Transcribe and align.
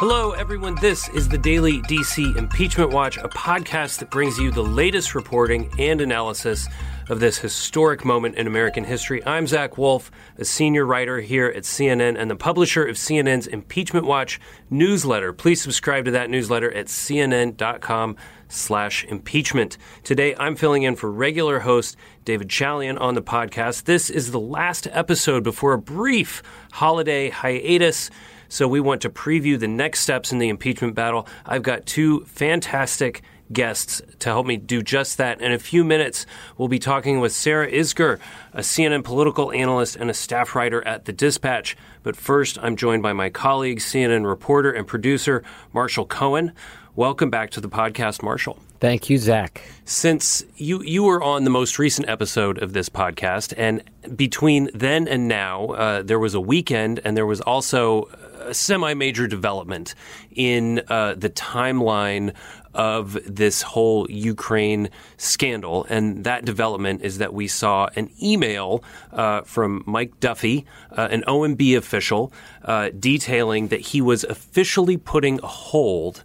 Hello, 0.00 0.30
everyone. 0.30 0.76
This 0.76 1.10
is 1.10 1.28
the 1.28 1.36
Daily 1.36 1.82
DC 1.82 2.34
Impeachment 2.34 2.90
Watch, 2.90 3.18
a 3.18 3.28
podcast 3.28 3.98
that 3.98 4.08
brings 4.08 4.38
you 4.38 4.50
the 4.50 4.64
latest 4.64 5.14
reporting 5.14 5.70
and 5.78 6.00
analysis 6.00 6.66
of 7.10 7.20
this 7.20 7.36
historic 7.36 8.02
moment 8.02 8.36
in 8.36 8.46
American 8.46 8.82
history. 8.82 9.22
I'm 9.26 9.46
Zach 9.46 9.76
Wolf, 9.76 10.10
a 10.38 10.44
senior 10.46 10.86
writer 10.86 11.20
here 11.20 11.48
at 11.48 11.64
CNN 11.64 12.18
and 12.18 12.30
the 12.30 12.34
publisher 12.34 12.82
of 12.82 12.96
CNN's 12.96 13.46
Impeachment 13.46 14.06
Watch 14.06 14.40
newsletter. 14.70 15.34
Please 15.34 15.60
subscribe 15.60 16.06
to 16.06 16.12
that 16.12 16.30
newsletter 16.30 16.72
at 16.72 16.86
cnn.com 16.86 18.16
slash 18.48 19.04
impeachment. 19.04 19.76
Today, 20.02 20.34
I'm 20.38 20.56
filling 20.56 20.82
in 20.82 20.96
for 20.96 21.12
regular 21.12 21.60
host 21.60 21.94
David 22.24 22.48
Chalian 22.48 22.98
on 22.98 23.16
the 23.16 23.22
podcast. 23.22 23.84
This 23.84 24.08
is 24.08 24.32
the 24.32 24.40
last 24.40 24.88
episode 24.92 25.44
before 25.44 25.74
a 25.74 25.78
brief 25.78 26.42
holiday 26.72 27.28
hiatus. 27.28 28.08
So 28.50 28.66
we 28.66 28.80
want 28.80 29.00
to 29.02 29.10
preview 29.10 29.56
the 29.56 29.68
next 29.68 30.00
steps 30.00 30.32
in 30.32 30.40
the 30.40 30.48
impeachment 30.48 30.96
battle. 30.96 31.28
I've 31.46 31.62
got 31.62 31.86
two 31.86 32.24
fantastic 32.24 33.22
guests 33.52 34.02
to 34.18 34.28
help 34.28 34.44
me 34.44 34.56
do 34.56 34.82
just 34.82 35.18
that. 35.18 35.40
In 35.40 35.52
a 35.52 35.58
few 35.58 35.84
minutes, 35.84 36.26
we'll 36.58 36.66
be 36.66 36.80
talking 36.80 37.20
with 37.20 37.30
Sarah 37.30 37.70
Isgur, 37.70 38.18
a 38.52 38.58
CNN 38.58 39.04
political 39.04 39.52
analyst 39.52 39.94
and 39.94 40.10
a 40.10 40.14
staff 40.14 40.56
writer 40.56 40.84
at 40.84 41.04
The 41.04 41.12
Dispatch. 41.12 41.76
But 42.02 42.16
first, 42.16 42.58
I'm 42.60 42.74
joined 42.74 43.04
by 43.04 43.12
my 43.12 43.30
colleague, 43.30 43.78
CNN 43.78 44.26
reporter 44.26 44.72
and 44.72 44.84
producer 44.84 45.44
Marshall 45.72 46.06
Cohen. 46.06 46.50
Welcome 46.96 47.30
back 47.30 47.50
to 47.50 47.60
the 47.60 47.68
podcast, 47.68 48.20
Marshall. 48.20 48.58
Thank 48.80 49.08
you, 49.08 49.18
Zach. 49.18 49.62
Since 49.84 50.42
you 50.56 50.82
you 50.82 51.04
were 51.04 51.22
on 51.22 51.44
the 51.44 51.50
most 51.50 51.78
recent 51.78 52.08
episode 52.08 52.60
of 52.60 52.72
this 52.72 52.88
podcast, 52.88 53.54
and 53.56 53.82
between 54.16 54.70
then 54.74 55.06
and 55.06 55.28
now, 55.28 55.66
uh, 55.66 56.02
there 56.02 56.18
was 56.18 56.34
a 56.34 56.40
weekend, 56.40 56.98
and 57.04 57.16
there 57.16 57.26
was 57.26 57.40
also 57.42 58.08
a 58.50 58.54
semi-major 58.54 59.26
development 59.26 59.94
in 60.32 60.82
uh, 60.88 61.14
the 61.14 61.30
timeline 61.30 62.34
of 62.74 63.18
this 63.26 63.62
whole 63.62 64.08
Ukraine 64.10 64.90
scandal. 65.16 65.86
And 65.88 66.24
that 66.24 66.44
development 66.44 67.02
is 67.02 67.18
that 67.18 67.34
we 67.34 67.48
saw 67.48 67.88
an 67.96 68.10
email 68.22 68.84
uh, 69.12 69.42
from 69.42 69.82
Mike 69.86 70.20
Duffy, 70.20 70.66
uh, 70.96 71.08
an 71.10 71.22
OMB 71.26 71.76
official, 71.76 72.32
uh, 72.64 72.90
detailing 72.98 73.68
that 73.68 73.80
he 73.80 74.00
was 74.00 74.24
officially 74.24 74.96
putting 74.96 75.40
a 75.42 75.46
hold 75.46 76.22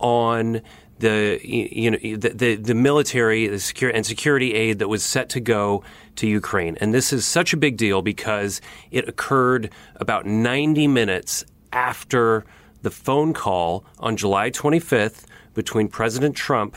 on 0.00 0.62
the 0.98 1.40
you 1.42 1.90
know 1.90 1.98
the 1.98 2.30
the, 2.30 2.54
the 2.54 2.74
military 2.74 3.48
the 3.48 3.58
secure, 3.58 3.90
and 3.90 4.06
security 4.06 4.54
aid 4.54 4.78
that 4.78 4.88
was 4.88 5.02
set 5.02 5.28
to 5.30 5.40
go 5.40 5.82
to 6.16 6.26
Ukraine. 6.26 6.76
And 6.80 6.94
this 6.94 7.12
is 7.12 7.26
such 7.26 7.52
a 7.52 7.56
big 7.56 7.76
deal 7.76 8.00
because 8.00 8.60
it 8.90 9.08
occurred 9.08 9.70
about 9.96 10.26
90 10.26 10.86
minutes 10.88 11.44
after 11.74 12.44
the 12.82 12.90
phone 12.90 13.34
call 13.34 13.84
on 13.98 14.16
July 14.16 14.50
25th 14.50 15.24
between 15.54 15.88
President 15.88 16.36
Trump 16.36 16.76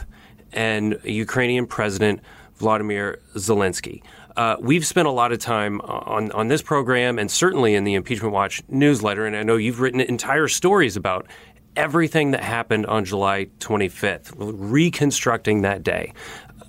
and 0.52 1.00
Ukrainian 1.04 1.68
President 1.68 2.20
Vladimir 2.56 3.20
Zelensky. 3.36 4.02
Uh, 4.36 4.56
we've 4.60 4.86
spent 4.86 5.08
a 5.08 5.12
lot 5.12 5.32
of 5.32 5.40
time 5.40 5.82
on, 5.82 6.32
on 6.32 6.48
this 6.48 6.62
program 6.62 7.20
and 7.20 7.30
certainly 7.30 7.76
in 7.76 7.84
the 7.84 7.96
Impeachment 7.96 8.34
Watch 8.34 8.62
newsletter, 8.68 9.26
and 9.26 9.36
I 9.36 9.44
know 9.44 9.56
you've 9.56 9.80
written 9.80 10.00
entire 10.00 10.48
stories 10.48 10.96
about 10.96 11.28
everything 11.76 12.32
that 12.32 12.44
happened 12.44 12.86
on 12.88 13.06
July 13.06 13.48
25th, 13.60 14.34
reconstructing 14.38 15.62
that 15.62 15.84
day. 15.84 16.14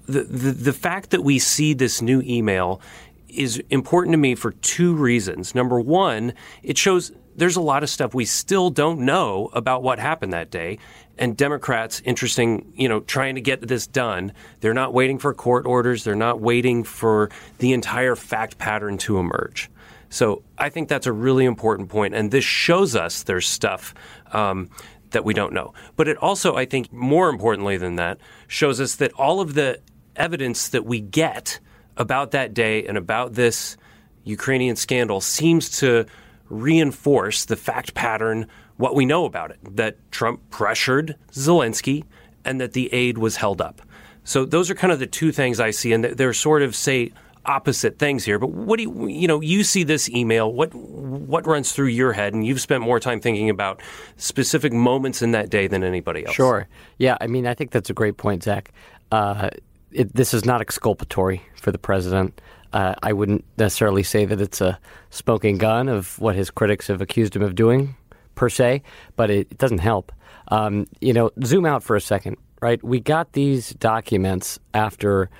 The, 0.07 0.23
the, 0.25 0.53
the 0.53 0.73
fact 0.73 1.11
that 1.11 1.23
we 1.23 1.39
see 1.39 1.75
this 1.75 2.03
new 2.03 2.23
email 2.23 2.81
is 3.29 3.63
important 3.71 4.13
to 4.15 4.19
me 4.19 4.35
for 4.35 4.53
two 4.53 4.95
reasons. 4.95 5.55
Number 5.55 5.81
one, 5.81 6.33
it 6.63 6.79
shows 6.79 7.13
there's 7.39 7.57
a 7.57 7.61
lot 7.61 7.83
of 7.83 7.89
stuff 7.89 8.15
we 8.15 8.25
still 8.25 8.69
don't 8.69 9.01
know 9.01 9.49
about 9.53 9.83
what 9.83 9.99
happened 9.99 10.33
that 10.33 10.51
day. 10.51 10.79
And 11.17 11.37
Democrats, 11.37 12.03
interesting, 12.05 12.73
you 12.77 12.89
know, 12.89 13.01
trying 13.01 13.37
to 13.37 13.41
get 13.41 13.67
this 13.67 13.87
done. 13.87 14.33
They're 14.61 14.75
not 14.75 14.93
waiting 14.93 15.19
for 15.19 15.33
court 15.35 15.65
orders. 15.65 16.05
They're 16.05 16.15
not 16.15 16.41
waiting 16.41 16.85
for 16.85 17.31
the 17.59 17.73
entire 17.73 18.17
fact 18.17 18.59
pattern 18.59 18.99
to 18.99 19.19
emerge. 19.19 19.71
So 20.11 20.43
I 20.57 20.69
think 20.69 20.89
that's 20.89 21.07
a 21.07 21.13
really 21.13 21.45
important 21.45 21.91
point, 21.91 22.15
and 22.15 22.31
this 22.31 22.45
shows 22.45 22.97
us 22.97 23.25
there's 23.25 23.47
stuff 23.47 23.95
um, 24.33 24.71
that 25.11 25.25
we 25.25 25.35
don't 25.35 25.53
know. 25.53 25.75
But 25.97 26.09
it 26.09 26.17
also, 26.17 26.57
I 26.57 26.65
think, 26.65 26.93
more 26.93 27.29
importantly 27.29 27.77
than 27.77 27.97
that, 27.97 28.19
shows 28.47 28.81
us 28.81 28.97
that 28.97 29.13
all 29.13 29.41
of 29.41 29.55
the 29.55 29.81
evidence 30.17 30.69
that 30.71 30.85
we 30.87 31.01
get 31.01 31.61
about 31.97 32.31
that 32.31 32.55
day 32.55 32.87
and 32.87 32.97
about 32.97 33.35
this 33.35 33.77
Ukrainian 34.25 34.77
scandal 34.77 35.21
seems 35.21 35.79
to 35.81 36.07
reinforce 36.49 37.45
the 37.45 37.57
fact 37.57 37.95
pattern, 37.95 38.47
what 38.77 38.95
we 38.95 39.05
know 39.05 39.25
about 39.25 39.51
it, 39.51 39.59
that 39.77 39.97
Trump 40.11 40.41
pressured 40.51 41.17
Zelensky 41.33 42.05
and 42.45 42.61
that 42.61 42.73
the 42.73 42.93
aid 42.93 43.19
was 43.19 43.37
held 43.37 43.61
up. 43.61 43.83
So 44.25 44.45
those 44.45 44.71
are 44.71 44.75
kind 44.75 44.93
of 44.93 44.99
the 44.99 45.07
two 45.07 45.33
things 45.33 45.59
I 45.59 45.71
see, 45.71 45.93
and 45.93 46.05
they're 46.05 46.35
sort 46.35 46.63
of 46.63 46.77
say 46.77 47.13
opposite 47.47 47.99
things 47.99 48.25
here. 48.25 48.39
But 48.39 48.51
what 48.51 48.77
do 48.77 48.83
you, 48.83 49.07
you 49.07 49.27
know, 49.27 49.41
you 49.41 49.65
see 49.65 49.83
this 49.83 50.09
email, 50.11 50.53
what 50.53 50.75
what 50.75 51.47
runs 51.47 51.73
through 51.73 51.87
your 51.87 52.13
head, 52.13 52.35
and 52.35 52.47
you've 52.47 52.61
spent 52.61 52.83
more 52.83 53.01
time 53.01 53.21
thinking 53.21 53.49
about 53.49 53.81
specific 54.17 54.73
moments 54.73 55.23
in 55.23 55.31
that 55.33 55.51
day 55.51 55.67
than 55.67 55.83
anybody 55.83 56.27
else. 56.27 56.35
Sure. 56.35 56.69
Yeah. 56.99 57.17
I 57.21 57.27
mean, 57.27 57.47
I 57.47 57.55
think 57.55 57.71
that's 57.71 57.91
a 57.91 57.95
great 57.95 58.19
point, 58.19 58.43
Zach. 58.43 58.73
Uh, 59.11 59.51
it, 59.93 60.15
this 60.15 60.35
is 60.35 60.45
not 60.45 60.61
exculpatory 60.61 61.43
for 61.57 61.73
the 61.73 61.79
president. 61.79 62.41
Uh, 62.73 62.95
I 63.03 63.13
wouldn't 63.13 63.45
necessarily 63.57 64.03
say 64.03 64.25
that 64.25 64.41
it's 64.41 64.61
a 64.61 64.79
smoking 65.11 65.59
gun 65.59 65.89
of 65.89 66.19
what 66.19 66.35
his 66.35 66.51
critics 66.51 66.89
have 66.89 67.01
accused 67.01 67.35
him 67.35 67.43
of 67.43 67.55
doing, 67.55 67.97
per 68.35 68.49
se, 68.49 68.83
but 69.17 69.31
it, 69.31 69.49
it 69.51 69.59
doesn't 69.59 69.79
help. 69.79 70.13
Um, 70.49 70.87
you 71.01 71.13
know, 71.13 71.31
zoom 71.45 71.67
out 71.67 71.83
for 71.83 71.97
a 71.97 72.01
second, 72.01 72.37
right? 72.61 72.83
We 72.83 73.01
got 73.01 73.33
these 73.33 73.71
documents 73.71 74.59
after 74.75 75.31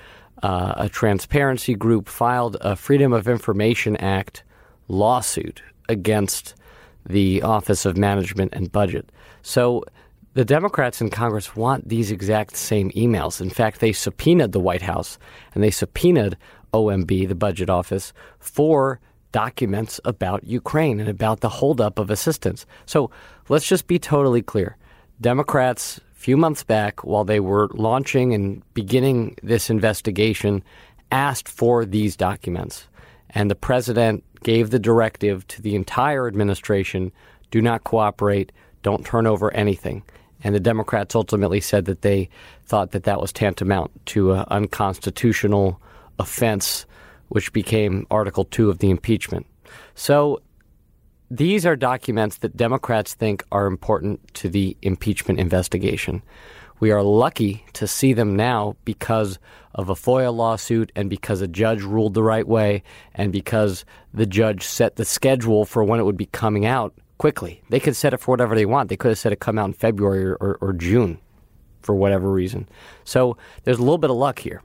uh, 0.43 0.73
a 0.77 0.89
transparency 0.89 1.75
group 1.75 2.07
filed 2.07 2.57
a 2.61 2.75
Freedom 2.75 3.13
of 3.13 3.27
Information 3.27 3.95
Act 3.97 4.43
lawsuit 4.87 5.61
against 5.87 6.55
the 7.05 7.41
Office 7.41 7.85
of 7.85 7.97
Management 7.97 8.53
and 8.53 8.71
Budget. 8.71 9.11
So 9.41 9.83
the 10.33 10.45
Democrats 10.45 11.01
in 11.01 11.09
Congress 11.09 11.55
want 11.55 11.89
these 11.89 12.11
exact 12.11 12.55
same 12.55 12.91
emails. 12.91 13.41
In 13.41 13.49
fact, 13.49 13.79
they 13.79 13.91
subpoenaed 13.91 14.51
the 14.51 14.59
White 14.59 14.83
House 14.83 15.17
and 15.53 15.63
they 15.63 15.71
subpoenaed 15.71 16.37
OMB, 16.73 17.27
the 17.27 17.35
budget 17.35 17.69
office, 17.69 18.13
for 18.39 18.99
documents 19.31 19.99
about 20.05 20.43
Ukraine 20.43 20.99
and 20.99 21.09
about 21.09 21.41
the 21.41 21.49
holdup 21.49 21.99
of 21.99 22.09
assistance. 22.09 22.65
So 22.85 23.11
let's 23.47 23.67
just 23.67 23.87
be 23.87 23.99
totally 23.99 24.41
clear. 24.41 24.77
Democrats, 25.21 25.97
a 25.97 26.15
few 26.15 26.37
months 26.37 26.63
back, 26.63 27.03
while 27.03 27.23
they 27.23 27.39
were 27.39 27.69
launching 27.73 28.33
and 28.33 28.63
beginning 28.73 29.35
this 29.43 29.69
investigation, 29.69 30.63
asked 31.11 31.49
for 31.49 31.85
these 31.85 32.15
documents. 32.15 32.87
And 33.31 33.51
the 33.51 33.55
president 33.55 34.23
gave 34.43 34.69
the 34.69 34.79
directive 34.79 35.47
to 35.49 35.61
the 35.61 35.75
entire 35.75 36.27
administration 36.27 37.11
do 37.51 37.61
not 37.61 37.83
cooperate, 37.83 38.51
don't 38.83 39.05
turn 39.05 39.25
over 39.25 39.51
anything. 39.53 40.03
And 40.43 40.55
the 40.55 40.59
Democrats 40.59 41.15
ultimately 41.15 41.59
said 41.59 41.85
that 41.85 42.01
they 42.01 42.29
thought 42.65 42.91
that 42.91 43.03
that 43.03 43.19
was 43.19 43.33
tantamount 43.33 43.91
to 44.07 44.33
an 44.33 44.45
unconstitutional 44.49 45.81
offense, 46.19 46.85
which 47.29 47.51
became 47.53 48.05
Article 48.11 48.45
2 48.45 48.69
of 48.69 48.79
the 48.79 48.89
impeachment. 48.89 49.45
So 49.95 50.41
these 51.31 51.65
are 51.65 51.75
documents 51.75 52.37
that 52.37 52.57
Democrats 52.57 53.13
think 53.13 53.43
are 53.51 53.67
important 53.67 54.33
to 54.35 54.49
the 54.49 54.75
impeachment 54.81 55.39
investigation. 55.39 56.23
We 56.79 56.91
are 56.91 57.03
lucky 57.03 57.63
to 57.73 57.87
see 57.87 58.13
them 58.13 58.35
now 58.35 58.75
because 58.85 59.37
of 59.75 59.89
a 59.89 59.95
FOIA 59.95 60.33
lawsuit 60.33 60.91
and 60.95 61.09
because 61.09 61.41
a 61.41 61.47
judge 61.47 61.83
ruled 61.83 62.13
the 62.13 62.23
right 62.23 62.47
way 62.47 62.83
and 63.13 63.31
because 63.31 63.85
the 64.13 64.25
judge 64.25 64.63
set 64.63 64.95
the 64.95 65.05
schedule 65.05 65.65
for 65.65 65.83
when 65.83 65.99
it 65.99 66.03
would 66.03 66.17
be 66.17 66.25
coming 66.27 66.65
out 66.65 66.93
quickly. 67.17 67.61
They 67.69 67.79
could 67.79 67.95
set 67.95 68.13
it 68.13 68.17
for 68.17 68.31
whatever 68.31 68.55
they 68.55 68.65
want. 68.65 68.89
They 68.89 68.97
could 68.97 69.09
have 69.09 69.19
said 69.19 69.33
it 69.33 69.39
come 69.39 69.59
out 69.59 69.65
in 69.65 69.73
February 69.73 70.25
or, 70.25 70.37
or, 70.39 70.57
or 70.61 70.73
June 70.73 71.19
for 71.81 71.93
whatever 71.93 72.31
reason. 72.31 72.67
So 73.03 73.37
there's 73.63 73.77
a 73.77 73.83
little 73.83 73.97
bit 73.97 74.09
of 74.09 74.15
luck 74.15 74.39
here. 74.39 74.63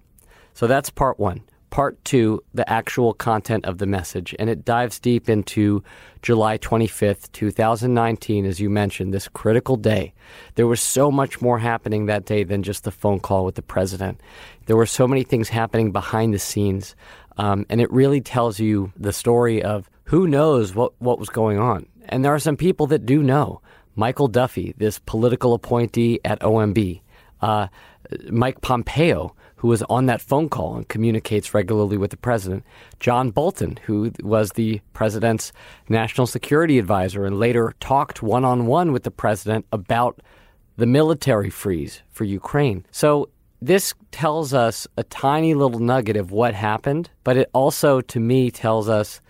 So 0.54 0.66
that's 0.66 0.90
part 0.90 1.18
one. 1.18 1.42
part 1.74 2.02
two, 2.04 2.40
the 2.54 2.70
actual 2.70 3.12
content 3.12 3.64
of 3.64 3.78
the 3.78 3.86
message, 3.86 4.32
and 4.38 4.48
it 4.48 4.64
dives 4.64 5.00
deep 5.00 5.28
into 5.28 5.82
July 6.22 6.56
25th, 6.56 7.32
2019, 7.32 8.46
as 8.46 8.60
you 8.60 8.70
mentioned, 8.70 9.12
this 9.12 9.26
critical 9.26 9.74
day. 9.74 10.14
There 10.54 10.68
was 10.68 10.80
so 10.80 11.10
much 11.10 11.40
more 11.42 11.58
happening 11.58 12.06
that 12.06 12.26
day 12.26 12.44
than 12.44 12.62
just 12.62 12.84
the 12.84 12.92
phone 12.92 13.18
call 13.18 13.44
with 13.44 13.56
the 13.56 13.62
president. 13.62 14.20
There 14.66 14.76
were 14.76 14.86
so 14.86 15.08
many 15.08 15.24
things 15.24 15.48
happening 15.48 15.90
behind 15.90 16.32
the 16.32 16.38
scenes, 16.38 16.94
um, 17.38 17.66
and 17.68 17.80
it 17.80 17.90
really 17.90 18.20
tells 18.20 18.60
you 18.60 18.92
the 18.96 19.12
story 19.12 19.60
of 19.60 19.90
who 20.04 20.28
knows 20.28 20.76
what, 20.76 20.92
what 21.00 21.18
was 21.18 21.28
going 21.28 21.58
on. 21.58 21.86
And 22.08 22.24
there 22.24 22.34
are 22.34 22.38
some 22.38 22.56
people 22.56 22.86
that 22.86 23.04
do 23.04 23.20
know. 23.20 23.60
Michael 23.96 24.28
Duffy, 24.28 24.74
this 24.76 25.00
political 25.00 25.54
appointee 25.54 26.20
at 26.24 26.40
OMB, 26.40 27.00
uh, 27.44 27.68
Mike 28.30 28.60
Pompeo, 28.60 29.34
who 29.56 29.68
was 29.68 29.82
on 29.84 30.06
that 30.06 30.20
phone 30.20 30.48
call 30.48 30.76
and 30.76 30.88
communicates 30.88 31.54
regularly 31.54 31.96
with 31.96 32.10
the 32.10 32.16
president, 32.16 32.64
John 33.00 33.30
Bolton, 33.30 33.78
who 33.84 34.12
was 34.22 34.50
the 34.52 34.80
president's 34.92 35.52
national 35.88 36.26
security 36.26 36.78
advisor 36.78 37.24
and 37.26 37.38
later 37.38 37.74
talked 37.80 38.22
one 38.22 38.44
on 38.44 38.66
one 38.66 38.92
with 38.92 39.02
the 39.02 39.10
president 39.10 39.66
about 39.72 40.20
the 40.76 40.86
military 40.86 41.50
freeze 41.50 42.02
for 42.10 42.24
Ukraine. 42.24 42.84
So 42.90 43.28
this 43.62 43.94
tells 44.10 44.52
us 44.52 44.86
a 44.96 45.04
tiny 45.04 45.54
little 45.54 45.80
nugget 45.80 46.16
of 46.16 46.30
what 46.30 46.54
happened, 46.54 47.10
but 47.24 47.36
it 47.36 47.48
also, 47.52 48.00
to 48.00 48.20
me, 48.20 48.50
tells 48.50 48.88
us 48.88 49.20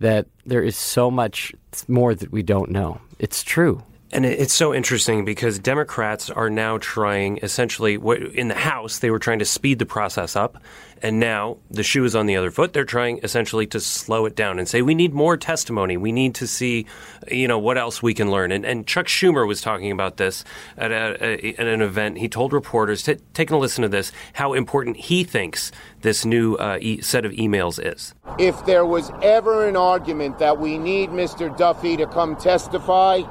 that 0.00 0.26
there 0.46 0.62
is 0.62 0.76
so 0.76 1.10
much 1.10 1.52
more 1.88 2.14
that 2.14 2.32
we 2.32 2.42
don't 2.42 2.70
know. 2.70 3.00
It's 3.18 3.42
true. 3.42 3.82
And 4.14 4.26
it's 4.26 4.52
so 4.52 4.74
interesting 4.74 5.24
because 5.24 5.58
Democrats 5.58 6.28
are 6.28 6.50
now 6.50 6.76
trying, 6.76 7.38
essentially, 7.38 7.94
in 7.94 8.48
the 8.48 8.54
House, 8.54 8.98
they 8.98 9.10
were 9.10 9.18
trying 9.18 9.38
to 9.38 9.46
speed 9.46 9.78
the 9.78 9.86
process 9.86 10.36
up. 10.36 10.62
And 11.00 11.18
now 11.18 11.56
the 11.70 11.82
shoe 11.82 12.04
is 12.04 12.14
on 12.14 12.26
the 12.26 12.36
other 12.36 12.50
foot. 12.50 12.74
They're 12.74 12.84
trying 12.84 13.20
essentially 13.22 13.66
to 13.68 13.80
slow 13.80 14.26
it 14.26 14.36
down 14.36 14.58
and 14.58 14.68
say, 14.68 14.82
we 14.82 14.94
need 14.94 15.14
more 15.14 15.38
testimony. 15.38 15.96
We 15.96 16.12
need 16.12 16.34
to 16.36 16.46
see, 16.46 16.86
you 17.28 17.48
know, 17.48 17.58
what 17.58 17.78
else 17.78 18.02
we 18.02 18.12
can 18.12 18.30
learn. 18.30 18.52
And, 18.52 18.66
and 18.66 18.86
Chuck 18.86 19.06
Schumer 19.06 19.48
was 19.48 19.62
talking 19.62 19.90
about 19.90 20.18
this 20.18 20.44
at, 20.76 20.92
a, 20.92 21.16
a, 21.24 21.54
at 21.54 21.66
an 21.66 21.80
event. 21.80 22.18
He 22.18 22.28
told 22.28 22.52
reporters, 22.52 23.02
t- 23.02 23.16
taking 23.32 23.56
a 23.56 23.58
listen 23.58 23.82
to 23.82 23.88
this, 23.88 24.12
how 24.34 24.52
important 24.52 24.98
he 24.98 25.24
thinks 25.24 25.72
this 26.02 26.24
new 26.24 26.54
uh, 26.56 26.78
e- 26.80 27.00
set 27.00 27.24
of 27.24 27.32
emails 27.32 27.80
is. 27.82 28.14
If 28.38 28.64
there 28.66 28.84
was 28.84 29.10
ever 29.22 29.66
an 29.66 29.76
argument 29.76 30.38
that 30.38 30.58
we 30.58 30.76
need 30.76 31.08
Mr. 31.10 31.56
Duffy 31.56 31.96
to 31.96 32.06
come 32.06 32.36
testify, 32.36 33.22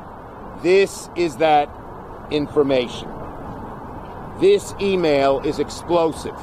this 0.63 1.09
is 1.15 1.37
that 1.37 1.69
information. 2.31 3.09
This 4.39 4.73
email 4.79 5.39
is 5.41 5.59
explosive. 5.59 6.35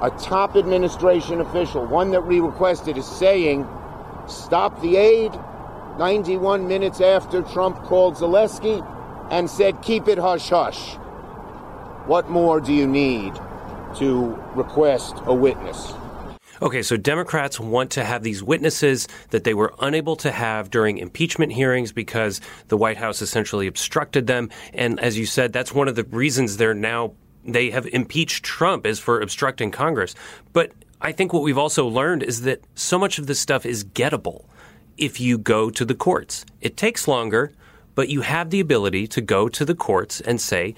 A 0.00 0.10
top 0.18 0.56
administration 0.56 1.40
official, 1.40 1.84
one 1.84 2.12
that 2.12 2.26
we 2.26 2.40
requested, 2.40 2.96
is 2.96 3.06
saying, 3.06 3.66
stop 4.26 4.80
the 4.80 4.96
aid 4.96 5.32
91 5.98 6.68
minutes 6.68 7.00
after 7.00 7.42
Trump 7.42 7.82
called 7.82 8.14
Zelensky 8.14 8.84
and 9.30 9.50
said, 9.50 9.82
keep 9.82 10.06
it 10.06 10.18
hush 10.18 10.48
hush. 10.48 10.94
What 12.06 12.30
more 12.30 12.60
do 12.60 12.72
you 12.72 12.86
need 12.86 13.34
to 13.96 14.38
request 14.54 15.16
a 15.26 15.34
witness? 15.34 15.92
Okay, 16.60 16.82
so 16.82 16.96
Democrats 16.96 17.60
want 17.60 17.92
to 17.92 18.04
have 18.04 18.22
these 18.22 18.42
witnesses 18.42 19.06
that 19.30 19.44
they 19.44 19.54
were 19.54 19.72
unable 19.80 20.16
to 20.16 20.30
have 20.30 20.70
during 20.70 20.98
impeachment 20.98 21.52
hearings 21.52 21.92
because 21.92 22.40
the 22.68 22.76
White 22.76 22.96
House 22.96 23.22
essentially 23.22 23.66
obstructed 23.66 24.26
them. 24.26 24.50
And 24.74 24.98
as 25.00 25.16
you 25.16 25.26
said, 25.26 25.52
that's 25.52 25.72
one 25.72 25.88
of 25.88 25.94
the 25.94 26.04
reasons 26.04 26.56
they're 26.56 26.74
now 26.74 27.12
they 27.44 27.70
have 27.70 27.86
impeached 27.86 28.44
Trump 28.44 28.86
is 28.86 28.98
for 28.98 29.20
obstructing 29.20 29.70
Congress. 29.70 30.14
But 30.52 30.72
I 31.00 31.12
think 31.12 31.32
what 31.32 31.42
we've 31.42 31.58
also 31.58 31.86
learned 31.86 32.22
is 32.22 32.42
that 32.42 32.62
so 32.74 32.98
much 32.98 33.18
of 33.18 33.26
this 33.26 33.40
stuff 33.40 33.64
is 33.64 33.84
gettable 33.84 34.44
if 34.96 35.20
you 35.20 35.38
go 35.38 35.70
to 35.70 35.84
the 35.84 35.94
courts. 35.94 36.44
It 36.60 36.76
takes 36.76 37.08
longer, 37.08 37.52
but 37.94 38.08
you 38.08 38.20
have 38.22 38.50
the 38.50 38.60
ability 38.60 39.06
to 39.08 39.20
go 39.20 39.48
to 39.48 39.64
the 39.64 39.74
courts 39.74 40.20
and 40.20 40.40
say, 40.40 40.74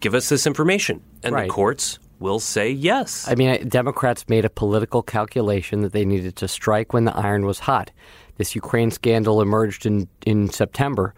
give 0.00 0.14
us 0.14 0.28
this 0.28 0.46
information. 0.46 1.02
And 1.22 1.34
right. 1.34 1.44
the 1.44 1.52
courts 1.52 1.98
will 2.18 2.40
say 2.40 2.70
yes. 2.70 3.28
I 3.28 3.34
mean, 3.34 3.68
Democrats 3.68 4.28
made 4.28 4.44
a 4.44 4.50
political 4.50 5.02
calculation 5.02 5.82
that 5.82 5.92
they 5.92 6.04
needed 6.04 6.36
to 6.36 6.48
strike 6.48 6.92
when 6.92 7.04
the 7.04 7.16
iron 7.16 7.46
was 7.46 7.60
hot. 7.60 7.90
This 8.36 8.54
Ukraine 8.54 8.90
scandal 8.90 9.40
emerged 9.40 9.86
in, 9.86 10.08
in 10.24 10.50
September. 10.50 11.14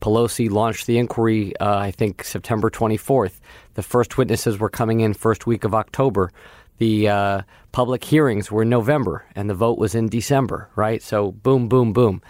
Pelosi 0.00 0.50
launched 0.50 0.86
the 0.86 0.98
inquiry, 0.98 1.56
uh, 1.58 1.76
I 1.76 1.90
think, 1.90 2.24
September 2.24 2.70
24th. 2.70 3.40
The 3.74 3.82
first 3.82 4.16
witnesses 4.16 4.58
were 4.58 4.70
coming 4.70 5.00
in 5.00 5.14
first 5.14 5.46
week 5.46 5.64
of 5.64 5.74
October. 5.74 6.32
The 6.78 7.08
uh, 7.08 7.42
public 7.72 8.02
hearings 8.02 8.50
were 8.50 8.62
in 8.62 8.70
November, 8.70 9.26
and 9.36 9.50
the 9.50 9.54
vote 9.54 9.78
was 9.78 9.94
in 9.94 10.08
December, 10.08 10.70
right? 10.76 11.02
So, 11.02 11.32
boom, 11.32 11.68
boom, 11.68 11.92
boom. 11.92 12.22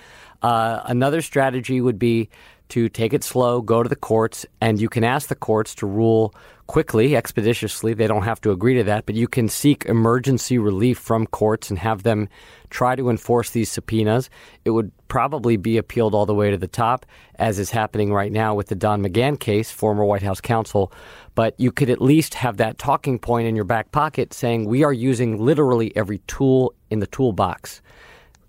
Uh, 0.43 0.81
another 0.87 1.23
strategy 1.23 1.81
would 1.81 1.99
be 1.99 2.29
to 2.71 2.89
take 2.89 3.13
it 3.13 3.23
slow, 3.23 3.61
go 3.61 3.83
to 3.83 3.89
the 3.89 3.97
courts, 3.97 4.47
and 4.61 4.81
you 4.81 4.89
can 4.89 5.05
ask 5.05 5.29
the 5.29 5.35
courts 5.35 5.75
to 5.77 5.87
rule 5.87 6.35
quickly, 6.71 7.17
expeditiously. 7.17 7.95
They 7.95 8.07
don't 8.07 8.23
have 8.23 8.41
to 8.43 8.53
agree 8.53 8.75
to 8.75 8.85
that, 8.85 9.05
but 9.05 9.17
you 9.17 9.27
can 9.27 9.49
seek 9.49 9.87
emergency 9.87 10.57
relief 10.57 10.99
from 10.99 11.27
courts 11.27 11.69
and 11.69 11.77
have 11.81 12.05
them 12.05 12.29
try 12.71 12.95
to 12.95 13.11
enforce 13.11 13.51
these 13.51 13.69
subpoenas. 13.69 14.31
It 14.65 14.71
would 14.71 14.93
probably 15.09 15.57
be 15.57 15.79
appealed 15.79 16.15
all 16.15 16.27
the 16.27 16.35
way 16.35 16.49
to 16.53 16.57
the 16.57 16.69
top, 16.69 17.07
as 17.35 17.59
is 17.59 17.73
happening 17.73 18.13
right 18.13 18.31
now 18.31 18.55
with 18.55 18.69
the 18.69 18.77
Don 18.77 19.03
McGahn 19.03 19.41
case, 19.41 19.73
former 19.73 20.05
White 20.05 20.23
House 20.23 20.41
counsel. 20.41 20.93
But 21.35 21.59
you 21.59 21.73
could 21.73 21.91
at 21.91 22.01
least 22.01 22.35
have 22.35 22.59
that 22.59 22.79
talking 22.79 23.19
point 23.19 23.49
in 23.49 23.57
your 23.57 23.65
back 23.65 23.91
pocket 23.91 24.33
saying, 24.33 24.67
we 24.67 24.85
are 24.85 24.93
using 24.93 25.45
literally 25.45 25.93
every 25.97 26.19
tool 26.29 26.73
in 26.89 27.01
the 27.01 27.09
toolbox. 27.09 27.83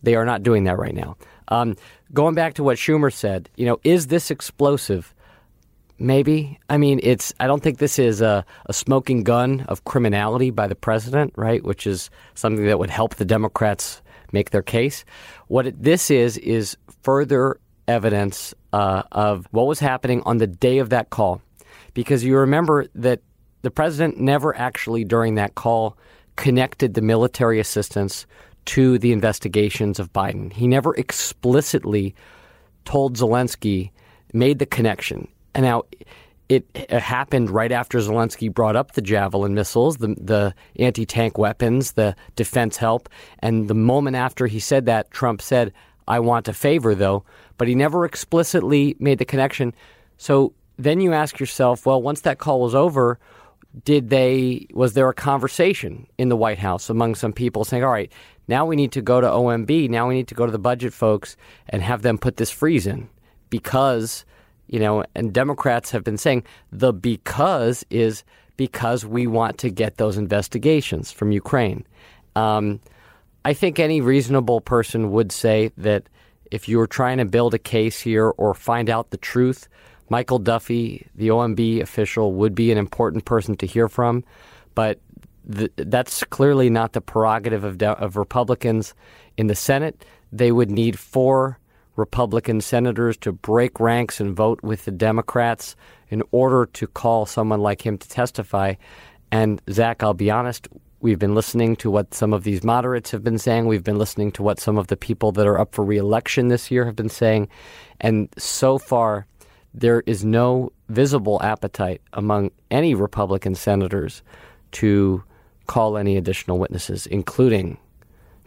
They 0.03 0.13
are 0.13 0.25
not 0.25 0.43
doing 0.43 0.65
that 0.65 0.77
right 0.77 0.93
now. 0.93 1.17
Um, 1.47 1.75
going 2.13 2.35
back 2.35 2.53
to 2.53 2.63
what 2.63 2.77
Schumer 2.77 3.11
said, 3.11 3.49
you 3.55 3.65
know, 3.65 3.79
is 3.83 4.07
this 4.07 4.29
explosive? 4.29 5.15
Maybe. 6.01 6.59
I 6.67 6.77
mean, 6.77 6.99
it's. 7.03 7.31
I 7.39 7.45
don't 7.45 7.61
think 7.61 7.77
this 7.77 7.99
is 7.99 8.21
a, 8.21 8.43
a 8.65 8.73
smoking 8.73 9.23
gun 9.23 9.61
of 9.69 9.83
criminality 9.85 10.49
by 10.49 10.65
the 10.65 10.75
president, 10.75 11.33
right? 11.35 11.63
Which 11.63 11.85
is 11.85 12.09
something 12.33 12.65
that 12.65 12.79
would 12.79 12.89
help 12.89 13.15
the 13.15 13.25
Democrats 13.25 14.01
make 14.31 14.49
their 14.49 14.63
case. 14.63 15.05
What 15.47 15.67
it, 15.67 15.83
this 15.83 16.09
is 16.09 16.37
is 16.39 16.75
further 17.03 17.59
evidence 17.87 18.55
uh, 18.73 19.03
of 19.11 19.47
what 19.51 19.67
was 19.67 19.79
happening 19.79 20.23
on 20.25 20.39
the 20.39 20.47
day 20.47 20.79
of 20.79 20.89
that 20.89 21.11
call, 21.11 21.39
because 21.93 22.23
you 22.23 22.35
remember 22.35 22.87
that 22.95 23.19
the 23.61 23.71
president 23.71 24.19
never 24.19 24.57
actually 24.57 25.03
during 25.03 25.35
that 25.35 25.53
call 25.53 25.97
connected 26.35 26.95
the 26.95 27.01
military 27.01 27.59
assistance 27.59 28.25
to 28.65 28.97
the 28.97 29.11
investigations 29.11 29.99
of 29.99 30.11
Biden. 30.13 30.51
He 30.51 30.67
never 30.67 30.95
explicitly 30.95 32.15
told 32.85 33.17
Zelensky, 33.17 33.91
made 34.33 34.57
the 34.57 34.65
connection. 34.65 35.27
And 35.53 35.65
now 35.65 35.83
it, 36.49 36.65
happened 36.89 37.49
right 37.49 37.71
after 37.71 37.97
Zelensky 37.99 38.53
brought 38.53 38.75
up 38.75 38.91
the 38.91 39.01
Javelin 39.01 39.53
missiles, 39.53 39.97
the, 39.97 40.15
the 40.19 40.53
anti 40.77 41.05
tank 41.05 41.37
weapons, 41.37 41.93
the 41.93 42.15
defense 42.35 42.77
help. 42.77 43.07
And 43.39 43.67
the 43.67 43.73
moment 43.73 44.17
after 44.17 44.47
he 44.47 44.59
said 44.59 44.85
that, 44.85 45.11
Trump 45.11 45.41
said, 45.41 45.71
I 46.07 46.19
want 46.19 46.47
a 46.49 46.53
favor, 46.53 46.93
though. 46.93 47.23
But 47.57 47.67
he 47.67 47.75
never 47.75 48.03
explicitly 48.03 48.97
made 48.99 49.19
the 49.19 49.25
connection. 49.25 49.73
So 50.17 50.53
then 50.77 50.99
you 50.99 51.13
ask 51.13 51.39
yourself, 51.39 51.85
well, 51.85 52.01
once 52.01 52.21
that 52.21 52.37
call 52.37 52.59
was 52.59 52.75
over, 52.75 53.17
did 53.85 54.09
they 54.09 54.67
was 54.73 54.93
there 54.93 55.07
a 55.07 55.13
conversation 55.13 56.05
in 56.17 56.27
the 56.27 56.35
White 56.35 56.59
House 56.59 56.89
among 56.89 57.15
some 57.15 57.31
people 57.31 57.63
saying, 57.63 57.83
all 57.83 57.91
right, 57.91 58.11
now 58.47 58.65
we 58.65 58.75
need 58.75 58.91
to 58.91 59.01
go 59.01 59.21
to 59.21 59.27
OMB, 59.27 59.89
now 59.89 60.07
we 60.07 60.15
need 60.15 60.27
to 60.27 60.35
go 60.35 60.45
to 60.45 60.51
the 60.51 60.59
budget 60.59 60.91
folks 60.91 61.37
and 61.69 61.81
have 61.81 62.01
them 62.01 62.17
put 62.17 62.37
this 62.37 62.51
freeze 62.51 62.85
in 62.85 63.07
because 63.49 64.25
you 64.71 64.79
know, 64.79 65.03
and 65.13 65.31
Democrats 65.33 65.91
have 65.91 66.03
been 66.03 66.17
saying 66.17 66.43
the 66.71 66.91
because 66.93 67.85
is 67.89 68.23
because 68.57 69.05
we 69.05 69.27
want 69.27 69.57
to 69.59 69.69
get 69.69 69.97
those 69.97 70.17
investigations 70.17 71.11
from 71.11 71.31
Ukraine. 71.31 71.85
Um, 72.35 72.79
I 73.43 73.53
think 73.53 73.79
any 73.79 74.01
reasonable 74.01 74.61
person 74.61 75.11
would 75.11 75.31
say 75.31 75.71
that 75.77 76.03
if 76.51 76.69
you 76.69 76.77
were 76.77 76.87
trying 76.87 77.17
to 77.17 77.25
build 77.25 77.53
a 77.53 77.59
case 77.59 77.99
here 77.99 78.29
or 78.37 78.53
find 78.53 78.89
out 78.89 79.09
the 79.09 79.17
truth, 79.17 79.67
Michael 80.09 80.39
Duffy, 80.39 81.07
the 81.15 81.29
OMB 81.29 81.81
official, 81.81 82.33
would 82.33 82.55
be 82.55 82.71
an 82.71 82.77
important 82.77 83.25
person 83.25 83.55
to 83.57 83.65
hear 83.65 83.89
from. 83.89 84.23
But 84.73 84.99
th- 85.53 85.71
that's 85.75 86.23
clearly 86.25 86.69
not 86.69 86.93
the 86.93 87.01
prerogative 87.01 87.63
of, 87.63 87.77
de- 87.77 87.89
of 87.89 88.15
Republicans 88.15 88.93
in 89.37 89.47
the 89.47 89.55
Senate. 89.55 90.05
They 90.31 90.51
would 90.51 90.71
need 90.71 90.97
four 90.97 91.57
Republican 91.95 92.61
senators 92.61 93.17
to 93.17 93.31
break 93.31 93.79
ranks 93.79 94.19
and 94.19 94.35
vote 94.35 94.61
with 94.63 94.85
the 94.85 94.91
Democrats 94.91 95.75
in 96.09 96.23
order 96.31 96.65
to 96.65 96.87
call 96.87 97.25
someone 97.25 97.61
like 97.61 97.85
him 97.85 97.97
to 97.97 98.09
testify. 98.09 98.75
And 99.31 99.61
Zach, 99.69 100.03
I'll 100.03 100.13
be 100.13 100.31
honest, 100.31 100.67
we've 101.01 101.19
been 101.19 101.35
listening 101.35 101.75
to 101.77 101.91
what 101.91 102.13
some 102.13 102.33
of 102.33 102.43
these 102.43 102.63
moderates 102.63 103.11
have 103.11 103.23
been 103.23 103.37
saying. 103.37 103.65
We've 103.65 103.83
been 103.83 103.97
listening 103.97 104.31
to 104.33 104.43
what 104.43 104.59
some 104.59 104.77
of 104.77 104.87
the 104.87 104.97
people 104.97 105.31
that 105.33 105.47
are 105.47 105.59
up 105.59 105.73
for 105.73 105.83
reelection 105.83 106.47
this 106.47 106.71
year 106.71 106.85
have 106.85 106.95
been 106.95 107.09
saying. 107.09 107.49
And 107.99 108.29
so 108.37 108.77
far, 108.77 109.25
there 109.73 110.03
is 110.05 110.25
no 110.25 110.71
visible 110.89 111.41
appetite 111.41 112.01
among 112.13 112.51
any 112.69 112.93
Republican 112.93 113.55
senators 113.55 114.21
to 114.73 115.23
call 115.67 115.97
any 115.97 116.17
additional 116.17 116.59
witnesses, 116.59 117.05
including 117.07 117.77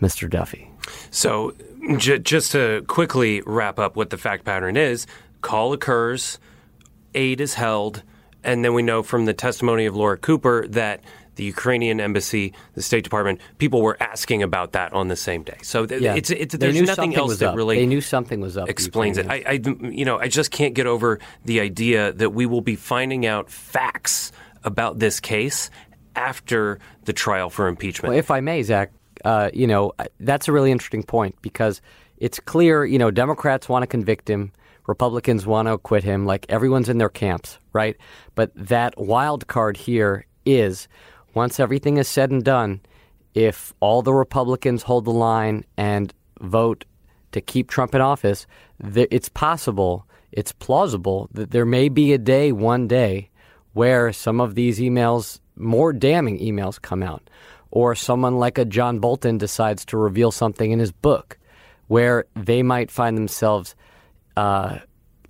Mr. 0.00 0.28
Duffy. 0.28 0.70
So, 1.10 1.54
j- 1.98 2.18
just 2.18 2.52
to 2.52 2.82
quickly 2.86 3.42
wrap 3.46 3.78
up 3.78 3.96
what 3.96 4.10
the 4.10 4.16
fact 4.18 4.44
pattern 4.44 4.76
is 4.76 5.06
call 5.40 5.72
occurs, 5.72 6.38
aid 7.14 7.40
is 7.40 7.54
held, 7.54 8.02
and 8.42 8.64
then 8.64 8.72
we 8.74 8.82
know 8.82 9.02
from 9.02 9.24
the 9.26 9.34
testimony 9.34 9.84
of 9.86 9.94
Laura 9.94 10.16
Cooper 10.16 10.66
that 10.68 11.00
the 11.36 11.44
Ukrainian 11.44 12.00
embassy, 12.00 12.54
the 12.74 12.80
State 12.82 13.02
Department, 13.04 13.40
people 13.58 13.82
were 13.82 13.96
asking 14.00 14.42
about 14.42 14.72
that 14.72 14.92
on 14.92 15.08
the 15.08 15.16
same 15.16 15.42
day. 15.42 15.56
So 15.62 15.84
th- 15.84 16.00
Yeah. 16.00 16.14
it's, 16.14 16.30
it's 16.30 16.54
there's 16.54 16.80
nothing 16.80 17.14
else 17.16 17.38
that 17.38 17.50
up. 17.50 17.56
really 17.56 17.76
They 17.76 17.86
knew 17.86 18.00
something 18.00 18.40
was 18.40 18.56
up. 18.56 18.68
explains 18.70 19.18
it. 19.18 19.26
I, 19.28 19.42
I, 19.46 19.60
you 19.88 20.04
know, 20.04 20.18
I 20.18 20.28
just 20.28 20.50
can't 20.52 20.74
get 20.74 20.86
over 20.86 21.18
the 21.44 21.58
idea 21.60 22.12
that 22.12 22.30
we 22.30 22.46
will 22.46 22.60
be 22.60 22.76
finding 22.76 23.26
out 23.26 23.50
facts 23.50 24.30
about 24.62 25.00
this 25.00 25.18
case 25.20 25.70
after 26.16 26.78
the 27.04 27.12
trial 27.12 27.50
for 27.50 27.66
impeachment. 27.66 28.10
Well, 28.10 28.18
if 28.18 28.30
I 28.30 28.40
may, 28.40 28.62
Zach, 28.62 28.92
uh, 29.24 29.50
you 29.52 29.66
know, 29.66 29.92
that's 30.20 30.48
a 30.48 30.52
really 30.52 30.70
interesting 30.70 31.02
point 31.02 31.34
because 31.42 31.80
it's 32.18 32.38
clear, 32.40 32.84
you 32.84 32.98
know, 32.98 33.10
Democrats 33.10 33.68
want 33.68 33.82
to 33.82 33.86
convict 33.86 34.28
him, 34.28 34.52
Republicans 34.86 35.46
want 35.46 35.66
to 35.66 35.72
acquit 35.72 36.04
him, 36.04 36.26
like 36.26 36.46
everyone's 36.48 36.88
in 36.88 36.98
their 36.98 37.08
camps, 37.08 37.58
right? 37.72 37.96
But 38.34 38.52
that 38.54 38.94
wild 38.98 39.46
card 39.46 39.76
here 39.76 40.26
is 40.44 40.88
once 41.32 41.58
everything 41.58 41.96
is 41.96 42.06
said 42.06 42.30
and 42.30 42.44
done, 42.44 42.80
if 43.34 43.74
all 43.80 44.02
the 44.02 44.14
Republicans 44.14 44.82
hold 44.82 45.04
the 45.04 45.10
line 45.10 45.64
and 45.76 46.14
vote 46.40 46.84
to 47.32 47.40
keep 47.40 47.68
Trump 47.68 47.94
in 47.94 48.00
office, 48.00 48.46
th- 48.92 49.08
it's 49.10 49.28
possible, 49.28 50.06
it's 50.32 50.52
plausible 50.52 51.28
that 51.32 51.50
there 51.50 51.64
may 51.64 51.88
be 51.88 52.12
a 52.12 52.18
day, 52.18 52.52
one 52.52 52.86
day, 52.86 53.30
where 53.72 54.12
some 54.12 54.40
of 54.40 54.54
these 54.54 54.78
emails, 54.78 55.40
more 55.56 55.92
damning 55.92 56.38
emails, 56.38 56.80
come 56.80 57.02
out, 57.02 57.28
or 57.74 57.96
someone 57.96 58.38
like 58.38 58.56
a 58.56 58.64
John 58.64 59.00
Bolton 59.00 59.36
decides 59.36 59.84
to 59.86 59.98
reveal 59.98 60.30
something 60.30 60.70
in 60.70 60.78
his 60.78 60.92
book, 60.92 61.36
where 61.88 62.24
they 62.34 62.62
might 62.62 62.90
find 62.90 63.18
themselves 63.18 63.74
uh, 64.36 64.78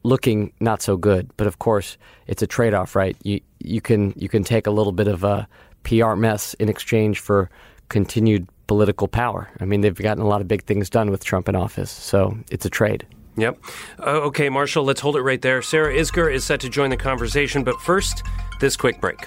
looking 0.03 0.53
not 0.61 0.83
so 0.83 0.97
good. 0.99 1.31
But 1.39 1.47
of 1.47 1.59
course, 1.59 1.97
it's 2.27 2.43
a 2.43 2.47
trade-off, 2.47 2.95
right? 2.95 3.17
You 3.25 3.41
you 3.59 3.81
can 3.81 4.13
you 4.17 4.29
can 4.29 4.45
take 4.45 4.67
a 4.67 4.71
little 4.71 4.93
bit 4.93 5.09
of 5.09 5.25
a 5.25 5.49
PR 5.85 6.15
mess 6.15 6.55
in 6.55 6.69
exchange 6.69 7.19
for 7.19 7.51
continued 7.89 8.47
political 8.67 9.09
power. 9.09 9.49
I 9.59 9.65
mean, 9.65 9.81
they've 9.81 9.95
gotten 9.95 10.23
a 10.23 10.29
lot 10.29 10.43
of 10.43 10.49
big 10.49 10.65
things 10.65 10.91
done 10.91 11.11
with 11.11 11.25
Trump 11.25 11.49
in 11.49 11.57
office, 11.57 11.91
so 11.91 12.37
it's 12.51 12.67
a 12.67 12.71
trade. 12.71 13.07
Yep. 13.37 13.59
Uh, 13.99 14.29
okay, 14.29 14.49
Marshall, 14.49 14.85
let's 14.85 15.01
hold 15.01 15.17
it 15.17 15.23
right 15.23 15.41
there. 15.41 15.61
Sarah 15.63 15.93
Isgur 15.93 16.33
is 16.33 16.45
set 16.45 16.61
to 16.61 16.69
join 16.69 16.91
the 16.91 16.97
conversation, 16.97 17.65
but 17.65 17.81
first, 17.81 18.23
this 18.61 18.77
quick 18.77 19.01
break. 19.01 19.27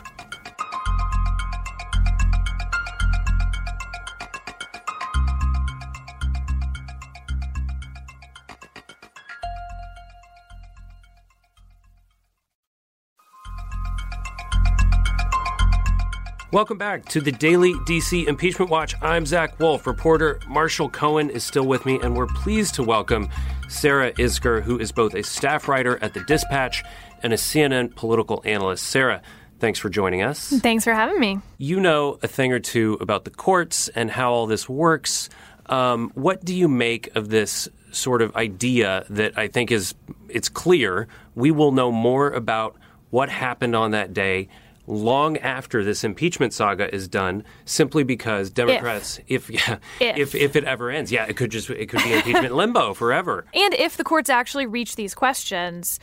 Welcome 16.54 16.78
back 16.78 17.04
to 17.10 17.20
the 17.20 17.34
Daily 17.34 17.74
DC 17.74 18.26
Impeachment 18.26 18.72
Watch. 18.72 18.96
I'm 19.02 19.26
Zach 19.26 19.60
Wolf. 19.60 19.86
Reporter 19.86 20.40
Marshall 20.48 20.90
Cohen 20.90 21.30
is 21.30 21.44
still 21.44 21.66
with 21.66 21.86
me, 21.86 22.00
and 22.02 22.16
we're 22.16 22.28
pleased 22.28 22.76
to 22.76 22.84
welcome 22.84 23.28
Sarah 23.68 24.14
Isgur, 24.14 24.64
who 24.64 24.80
is 24.80 24.94
both 24.94 25.14
a 25.14 25.24
staff 25.24 25.68
writer 25.68 26.02
at 26.02 26.14
the 26.14 26.22
Dispatch 26.22 26.86
and 27.22 27.34
a 27.34 27.36
CNN 27.36 27.94
political 27.96 28.42
analyst. 28.46 28.86
Sarah, 28.86 29.22
thanks 29.60 29.78
for 29.78 29.90
joining 29.90 30.22
us. 30.22 30.48
Thanks 30.62 30.86
for 30.86 30.94
having 30.94 31.20
me. 31.20 31.42
You 31.58 31.82
know 31.82 32.18
a 32.24 32.30
thing 32.30 32.54
or 32.54 32.60
two 32.60 32.98
about 33.02 33.26
the 33.26 33.32
courts 33.32 33.90
and 33.90 34.10
how 34.10 34.32
all 34.32 34.48
this 34.48 34.70
works. 34.70 35.28
Um, 35.66 36.12
what 36.16 36.46
do 36.46 36.56
you 36.56 36.70
make 36.70 37.14
of 37.18 37.28
this 37.28 37.68
sort 37.92 38.22
of 38.22 38.34
idea 38.38 39.04
that 39.10 39.38
I 39.38 39.50
think 39.50 39.70
is 39.70 39.96
it's 40.30 40.48
clear 40.48 41.10
we 41.36 41.52
will 41.52 41.74
know 41.74 41.92
more 41.92 42.32
about 42.32 42.78
what 43.10 43.28
happened 43.28 43.76
on 43.76 43.92
that 43.92 44.14
day 44.14 44.48
long 44.88 45.38
after 45.38 45.84
this 45.84 46.04
impeachment 46.04 46.54
saga 46.54 46.94
is 46.96 47.08
done 47.08 47.44
simply 47.66 48.04
because 48.04 48.50
Democrats 48.50 49.20
if 49.28 49.50
yeah 49.50 49.78
If. 50.00 50.18
if 50.18 50.36
if 50.36 50.56
it 50.56 50.64
ever 50.64 50.90
ends 50.90 51.12
yeah 51.12 51.26
it 51.26 51.36
could 51.36 51.52
just 51.52 51.70
it 51.70 51.88
could 51.88 52.02
be 52.04 52.14
impeachment 52.14 52.56
limbo 52.56 52.94
forever 52.94 53.46
And 53.54 53.74
if 53.74 53.98
the 53.98 54.04
courts 54.04 54.30
actually 54.30 54.66
reach 54.66 54.96
these 54.96 55.14
questions, 55.14 56.00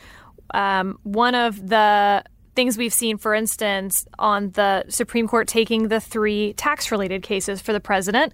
um, 0.53 0.99
one 1.03 1.35
of 1.35 1.67
the 1.67 2.23
things 2.55 2.77
we've 2.77 2.93
seen, 2.93 3.17
for 3.17 3.33
instance, 3.33 4.05
on 4.17 4.51
the 4.51 4.85
Supreme 4.87 5.27
Court 5.27 5.47
taking 5.47 5.89
the 5.89 5.99
three 5.99 6.53
tax 6.53 6.91
related 6.91 7.21
cases 7.23 7.61
for 7.61 7.73
the 7.73 7.79
president, 7.79 8.33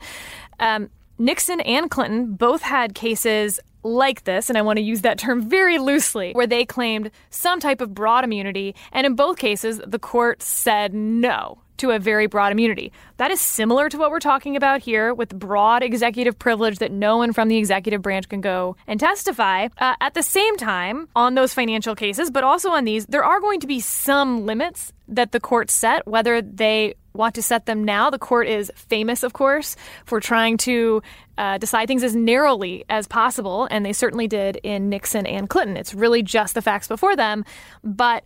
um, 0.60 0.90
Nixon 1.18 1.60
and 1.62 1.90
Clinton 1.90 2.34
both 2.34 2.62
had 2.62 2.94
cases 2.96 3.60
like 3.84 4.24
this, 4.24 4.50
and 4.50 4.58
I 4.58 4.62
want 4.62 4.78
to 4.78 4.84
use 4.84 5.02
that 5.02 5.18
term 5.18 5.42
very 5.42 5.78
loosely, 5.80 6.34
where 6.34 6.48
they 6.48 6.66
claimed 6.66 7.12
some 7.30 7.60
type 7.60 7.82
of 7.82 7.94
broad 7.94 8.24
immunity. 8.24 8.76
And 8.92 9.06
in 9.06 9.16
both 9.16 9.38
cases, 9.38 9.82
the 9.86 10.00
court 10.00 10.42
said 10.42 10.94
no 10.94 11.60
to 11.82 11.92
a 11.92 12.00
very 12.00 12.28
broad 12.28 12.52
immunity. 12.52 12.92
That 13.18 13.32
is 13.32 13.42
similar 13.42 13.90
to 13.90 13.98
what 13.98 14.12
we're 14.12 14.20
talking 14.20 14.56
about 14.56 14.82
here 14.82 15.16
with 15.16 15.38
broad 15.38 15.82
executive 15.82 16.38
privilege 16.38 16.78
that 16.78 16.92
no 16.92 17.18
one 17.18 17.34
from 17.34 17.48
the 17.48 17.58
executive 17.58 18.04
branch 18.04 18.30
can 18.30 18.40
go 18.40 18.76
and 18.86 19.00
testify. 19.00 19.68
Uh, 19.80 19.96
at 20.00 20.14
the 20.14 20.22
same 20.22 20.58
time, 20.58 21.08
on 21.16 21.34
those 21.34 21.56
financial 21.56 21.96
cases, 21.96 22.30
but 22.30 22.44
also 22.44 22.70
on 22.70 22.86
these, 22.86 23.08
there 23.08 23.24
are 23.24 23.40
going 23.40 23.60
to 23.62 23.68
be 23.68 23.80
some 23.80 24.46
limits 24.46 24.94
that 25.08 25.32
the 25.32 25.40
court 25.40 25.72
set, 25.72 26.06
whether 26.06 26.40
they 26.42 26.94
want 27.14 27.36
to 27.36 27.42
set 27.42 27.66
them 27.66 27.84
now. 27.84 28.10
The 28.10 28.20
court 28.20 28.48
is 28.48 28.72
famous, 28.76 29.24
of 29.24 29.34
course, 29.34 29.76
for 30.06 30.20
trying 30.20 30.58
to 30.60 31.02
uh, 31.38 31.58
decide 31.58 31.88
things 31.88 32.04
as 32.04 32.16
narrowly 32.16 32.86
as 32.90 33.08
possible, 33.08 33.68
and 33.72 33.86
they 33.86 33.94
certainly 33.94 34.28
did 34.28 34.58
in 34.64 34.90
Nixon 34.90 35.26
and 35.26 35.50
Clinton. 35.50 35.78
It's 35.78 35.94
really 35.94 36.24
just 36.24 36.54
the 36.54 36.62
facts 36.62 36.88
before 36.88 37.16
them. 37.16 37.46
But 37.84 38.24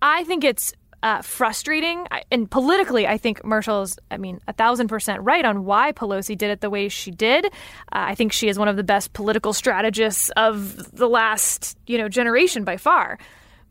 I 0.00 0.24
think 0.24 0.44
it's 0.44 0.72
uh, 1.02 1.20
frustrating. 1.22 2.06
And 2.30 2.50
politically, 2.50 3.06
I 3.06 3.18
think 3.18 3.44
Marshall's, 3.44 3.98
I 4.10 4.16
mean, 4.16 4.40
a 4.46 4.52
thousand 4.52 4.88
percent 4.88 5.22
right 5.22 5.44
on 5.44 5.64
why 5.64 5.92
Pelosi 5.92 6.38
did 6.38 6.50
it 6.50 6.60
the 6.60 6.70
way 6.70 6.88
she 6.88 7.10
did. 7.10 7.46
Uh, 7.46 7.48
I 7.90 8.14
think 8.14 8.32
she 8.32 8.48
is 8.48 8.58
one 8.58 8.68
of 8.68 8.76
the 8.76 8.84
best 8.84 9.12
political 9.12 9.52
strategists 9.52 10.30
of 10.36 10.92
the 10.92 11.08
last, 11.08 11.76
you 11.86 11.98
know, 11.98 12.08
generation 12.08 12.64
by 12.64 12.76
far. 12.76 13.18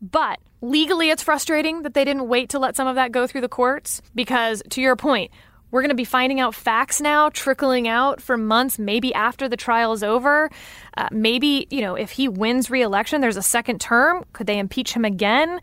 But 0.02 0.40
legally, 0.62 1.10
it's 1.10 1.24
frustrating 1.24 1.82
that 1.82 1.94
they 1.94 2.06
didn't 2.06 2.28
wait 2.28 2.50
to 2.50 2.60
let 2.60 2.76
some 2.76 2.88
of 2.88 2.96
that 2.96 3.12
go 3.12 3.28
through 3.28 3.42
the 3.42 3.50
courts 3.50 4.02
because, 4.16 4.62
to 4.70 4.82
your 4.82 4.96
point, 4.96 5.32
we're 5.72 5.82
going 5.82 5.90
to 5.90 5.96
be 5.96 6.04
finding 6.04 6.40
out 6.40 6.54
facts 6.54 7.00
now 7.00 7.30
trickling 7.30 7.88
out 7.88 8.22
for 8.22 8.38
months, 8.38 8.78
maybe 8.78 9.14
after 9.14 9.48
the 9.48 9.56
trial 9.56 9.94
is 9.94 10.04
over. 10.04 10.50
Uh, 10.98 11.08
maybe, 11.12 11.66
you 11.70 11.80
know, 11.80 11.96
if 11.96 12.12
he 12.12 12.28
wins 12.28 12.70
re-election, 12.70 13.22
there's 13.22 13.38
a 13.38 13.42
second 13.42 13.80
term. 13.80 14.26
Could 14.34 14.48
they 14.48 14.60
impeach 14.60 14.92
him 14.94 15.06
again 15.06 15.62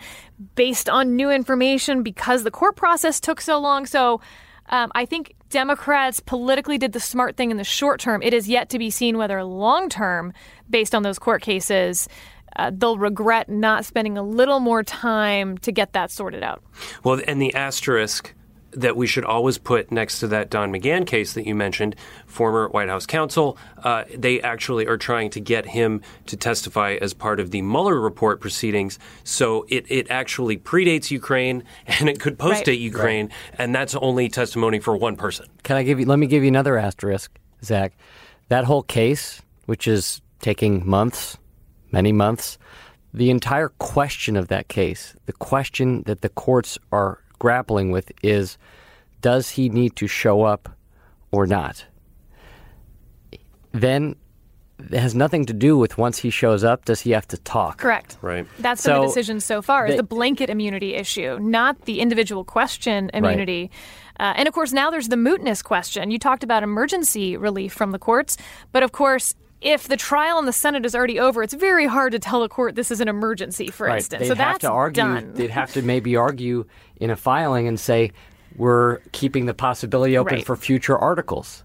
based 0.54 0.88
on 0.88 1.14
new 1.14 1.30
information 1.30 2.02
because 2.02 2.42
the 2.42 2.50
court 2.50 2.74
process 2.74 3.20
took 3.20 3.40
so 3.40 3.58
long? 3.58 3.84
So 3.84 4.22
um, 4.70 4.90
I 4.94 5.04
think 5.04 5.34
Democrats 5.50 6.20
politically 6.20 6.78
did 6.78 6.92
the 6.92 7.00
smart 7.00 7.36
thing 7.36 7.50
in 7.50 7.58
the 7.58 7.64
short 7.64 8.00
term. 8.00 8.22
It 8.22 8.32
is 8.32 8.48
yet 8.48 8.70
to 8.70 8.78
be 8.78 8.88
seen 8.90 9.18
whether 9.18 9.44
long 9.44 9.90
term, 9.90 10.32
based 10.70 10.94
on 10.94 11.02
those 11.02 11.18
court 11.18 11.42
cases, 11.42 12.08
uh, 12.58 12.70
they'll 12.74 12.98
regret 12.98 13.48
not 13.48 13.84
spending 13.84 14.18
a 14.18 14.22
little 14.22 14.60
more 14.60 14.82
time 14.82 15.56
to 15.58 15.72
get 15.72 15.92
that 15.92 16.10
sorted 16.10 16.42
out. 16.42 16.62
Well, 17.04 17.20
and 17.26 17.40
the 17.40 17.54
asterisk 17.54 18.34
that 18.72 18.96
we 18.96 19.06
should 19.06 19.24
always 19.24 19.56
put 19.56 19.90
next 19.90 20.20
to 20.20 20.28
that 20.28 20.50
Don 20.50 20.70
McGahn 20.70 21.06
case 21.06 21.32
that 21.32 21.46
you 21.46 21.54
mentioned, 21.54 21.96
former 22.26 22.68
White 22.68 22.88
House 22.88 23.06
counsel, 23.06 23.56
uh, 23.82 24.04
they 24.14 24.42
actually 24.42 24.86
are 24.86 24.98
trying 24.98 25.30
to 25.30 25.40
get 25.40 25.64
him 25.64 26.02
to 26.26 26.36
testify 26.36 26.98
as 27.00 27.14
part 27.14 27.40
of 27.40 27.50
the 27.50 27.62
Mueller 27.62 27.98
report 27.98 28.40
proceedings. 28.40 28.98
So 29.24 29.64
it, 29.68 29.86
it 29.90 30.10
actually 30.10 30.58
predates 30.58 31.10
Ukraine 31.10 31.64
and 31.86 32.08
it 32.08 32.20
could 32.20 32.38
postdate 32.38 32.66
Right. 32.68 32.78
Ukraine, 32.78 33.30
and 33.56 33.74
that's 33.74 33.94
only 33.94 34.28
testimony 34.28 34.78
for 34.80 34.96
one 34.96 35.16
person. 35.16 35.46
Can 35.62 35.76
I 35.76 35.82
give 35.82 35.98
you? 35.98 36.06
Let 36.06 36.18
me 36.18 36.26
give 36.26 36.42
you 36.42 36.48
another 36.48 36.76
asterisk, 36.76 37.38
Zach. 37.64 37.96
That 38.48 38.64
whole 38.64 38.82
case, 38.82 39.40
which 39.66 39.88
is 39.88 40.20
taking 40.40 40.86
months, 40.86 41.38
many 41.92 42.12
months, 42.12 42.58
the 43.14 43.30
entire 43.30 43.70
question 43.78 44.36
of 44.36 44.48
that 44.48 44.68
case, 44.68 45.16
the 45.26 45.32
question 45.32 46.02
that 46.06 46.20
the 46.20 46.28
courts 46.28 46.78
are 46.92 47.22
grappling 47.38 47.90
with 47.90 48.12
is: 48.22 48.58
Does 49.20 49.50
he 49.50 49.68
need 49.68 49.96
to 49.96 50.06
show 50.06 50.42
up 50.42 50.68
or 51.30 51.46
not? 51.46 51.84
Then 53.72 54.16
it 54.78 54.98
has 54.98 55.14
nothing 55.14 55.44
to 55.46 55.52
do 55.52 55.76
with 55.76 55.98
once 55.98 56.18
he 56.18 56.30
shows 56.30 56.62
up. 56.64 56.84
Does 56.84 57.00
he 57.00 57.10
have 57.10 57.26
to 57.28 57.36
talk? 57.38 57.78
Correct. 57.78 58.16
Right. 58.22 58.46
That's 58.60 58.84
been 58.84 59.00
the 59.00 59.06
decision 59.06 59.40
so 59.40 59.60
far 59.60 59.86
is 59.86 59.92
they- 59.92 59.96
the 59.96 60.02
blanket 60.04 60.50
immunity 60.50 60.94
issue, 60.94 61.38
not 61.40 61.82
the 61.84 62.00
individual 62.00 62.44
question 62.44 63.10
immunity. 63.12 63.70
Uh, 64.20 64.34
and 64.36 64.48
of 64.48 64.54
course, 64.54 64.72
now 64.72 64.90
there's 64.90 65.08
the 65.08 65.16
mootness 65.16 65.62
question. 65.62 66.10
You 66.10 66.18
talked 66.18 66.42
about 66.44 66.62
emergency 66.62 67.36
relief 67.36 67.72
from 67.72 67.90
the 67.92 67.98
courts, 67.98 68.36
but 68.72 68.82
of 68.82 68.92
course, 68.92 69.34
if 69.60 69.88
the 69.88 69.96
trial 69.96 70.38
in 70.38 70.44
the 70.44 70.52
Senate 70.52 70.84
is 70.86 70.94
already 70.94 71.18
over, 71.18 71.42
it's 71.42 71.54
very 71.54 71.86
hard 71.86 72.12
to 72.12 72.18
tell 72.18 72.42
a 72.42 72.48
court 72.48 72.74
this 72.76 72.90
is 72.90 73.00
an 73.00 73.08
emergency, 73.08 73.68
for 73.68 73.86
Right. 73.88 73.96
instance. 73.96 74.20
They'd 74.20 74.28
so 74.28 74.34
have 74.36 74.54
that's 74.54 74.60
to 74.62 74.70
argue. 74.70 75.02
done. 75.02 75.32
They'd 75.34 75.50
have 75.50 75.72
to 75.74 75.82
maybe 75.82 76.16
argue 76.16 76.64
in 77.00 77.10
a 77.10 77.16
filing 77.16 77.66
and 77.68 77.78
say, 77.78 78.12
we're 78.56 78.98
keeping 79.12 79.46
the 79.46 79.54
possibility 79.54 80.16
open 80.16 80.36
Right. 80.36 80.46
for 80.46 80.56
future 80.56 80.96
articles, 80.98 81.62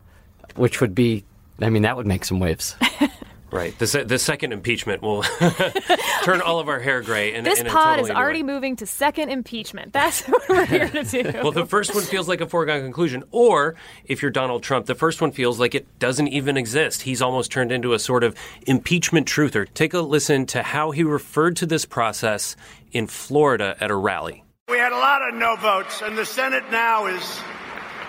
which 0.55 0.81
would 0.81 0.93
be, 0.95 1.23
I 1.61 1.69
mean, 1.69 1.83
that 1.83 1.95
would 1.97 2.07
make 2.07 2.25
some 2.25 2.39
waves. 2.39 2.75
Right. 3.53 3.77
The, 3.77 3.87
se- 3.87 4.03
the 4.05 4.17
second 4.19 4.51
impeachment 4.53 5.01
will 5.01 5.21
turn 6.23 6.41
all 6.41 6.59
of 6.59 6.67
our 6.69 6.79
hair 6.79 7.01
gray. 7.01 7.33
In, 7.33 7.43
This 7.43 7.59
in 7.59 7.67
a 7.67 7.69
pod 7.69 7.83
totally 7.97 8.01
is 8.01 8.07
new 8.09 8.15
way. 8.15 8.21
already 8.21 8.43
moving 8.43 8.75
to 8.77 8.85
second 8.85 9.29
impeachment. 9.29 9.93
That's 9.93 10.21
what 10.27 10.47
we're 10.49 10.65
here 10.65 10.89
to 10.89 11.03
do. 11.03 11.31
Well, 11.41 11.51
the 11.51 11.65
first 11.65 11.93
one 11.93 12.03
feels 12.03 12.27
like 12.27 12.41
a 12.41 12.47
foregone 12.47 12.81
conclusion. 12.81 13.23
Or 13.31 13.75
if 14.05 14.21
you're 14.21 14.31
Donald 14.31 14.63
Trump, 14.63 14.87
the 14.87 14.95
first 14.95 15.21
one 15.21 15.31
feels 15.31 15.59
like 15.59 15.75
it 15.75 15.99
doesn't 15.99 16.29
even 16.29 16.57
exist. 16.57 17.03
He's 17.03 17.21
almost 17.21 17.51
turned 17.51 17.71
into 17.71 17.93
a 17.93 17.99
sort 17.99 18.23
of 18.23 18.35
impeachment 18.67 19.27
truther. 19.27 19.67
Take 19.73 19.93
a 19.93 19.99
listen 20.01 20.45
to 20.47 20.63
how 20.63 20.91
he 20.91 21.03
referred 21.03 21.55
to 21.57 21.65
this 21.65 21.85
process 21.85 22.55
in 22.91 23.07
Florida 23.07 23.75
at 23.79 23.91
a 23.91 23.95
rally. 23.95 24.43
We 24.69 24.77
had 24.77 24.91
a 24.93 24.97
lot 24.97 25.21
of 25.27 25.35
no 25.35 25.55
votes, 25.57 26.01
and 26.01 26.17
the 26.17 26.25
Senate 26.25 26.63
now 26.71 27.05
is, 27.07 27.21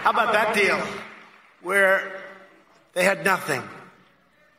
how 0.02 0.10
about 0.10 0.32
that 0.32 0.54
deal? 0.54 0.80
Where 1.62 2.22
they 2.94 3.04
had 3.04 3.24
nothing. 3.24 3.62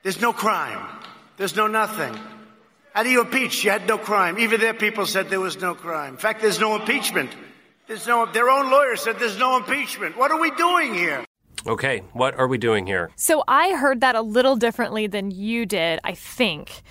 There's 0.05 0.21
no 0.21 0.33
crime. 0.33 0.87
There's 1.35 1.55
no 1.55 1.65
nothing. 1.65 2.15
How 2.93 3.01
do 3.01 3.09
you 3.09 3.21
impeach? 3.21 3.63
You 3.63 3.71
had 3.71 3.87
no 3.87 3.97
crime. 3.97 4.37
Even 4.37 4.61
their 4.61 4.75
people 4.75 5.07
said 5.07 5.31
there 5.31 5.39
was 5.39 5.59
no 5.59 5.73
crime. 5.73 6.13
In 6.13 6.19
fact, 6.19 6.43
there's 6.43 6.59
no 6.59 6.75
impeachment. 6.75 7.31
There's 7.87 8.05
no, 8.05 8.27
their 8.27 8.47
own 8.51 8.69
lawyer 8.69 8.97
said 8.97 9.17
there's 9.17 9.39
no 9.39 9.57
impeachment. 9.57 10.15
What 10.15 10.29
are 10.29 10.39
we 10.39 10.51
doing 10.51 10.93
here? 10.93 11.25
Okay, 11.65 12.03
what 12.13 12.35
are 12.35 12.47
we 12.47 12.59
doing 12.59 12.85
here? 12.85 13.09
So 13.15 13.43
I 13.47 13.73
heard 13.73 14.01
that 14.01 14.13
a 14.13 14.21
little 14.21 14.55
differently 14.55 15.07
than 15.07 15.31
you 15.31 15.65
did, 15.65 15.99
I 16.03 16.13
think. 16.13 16.83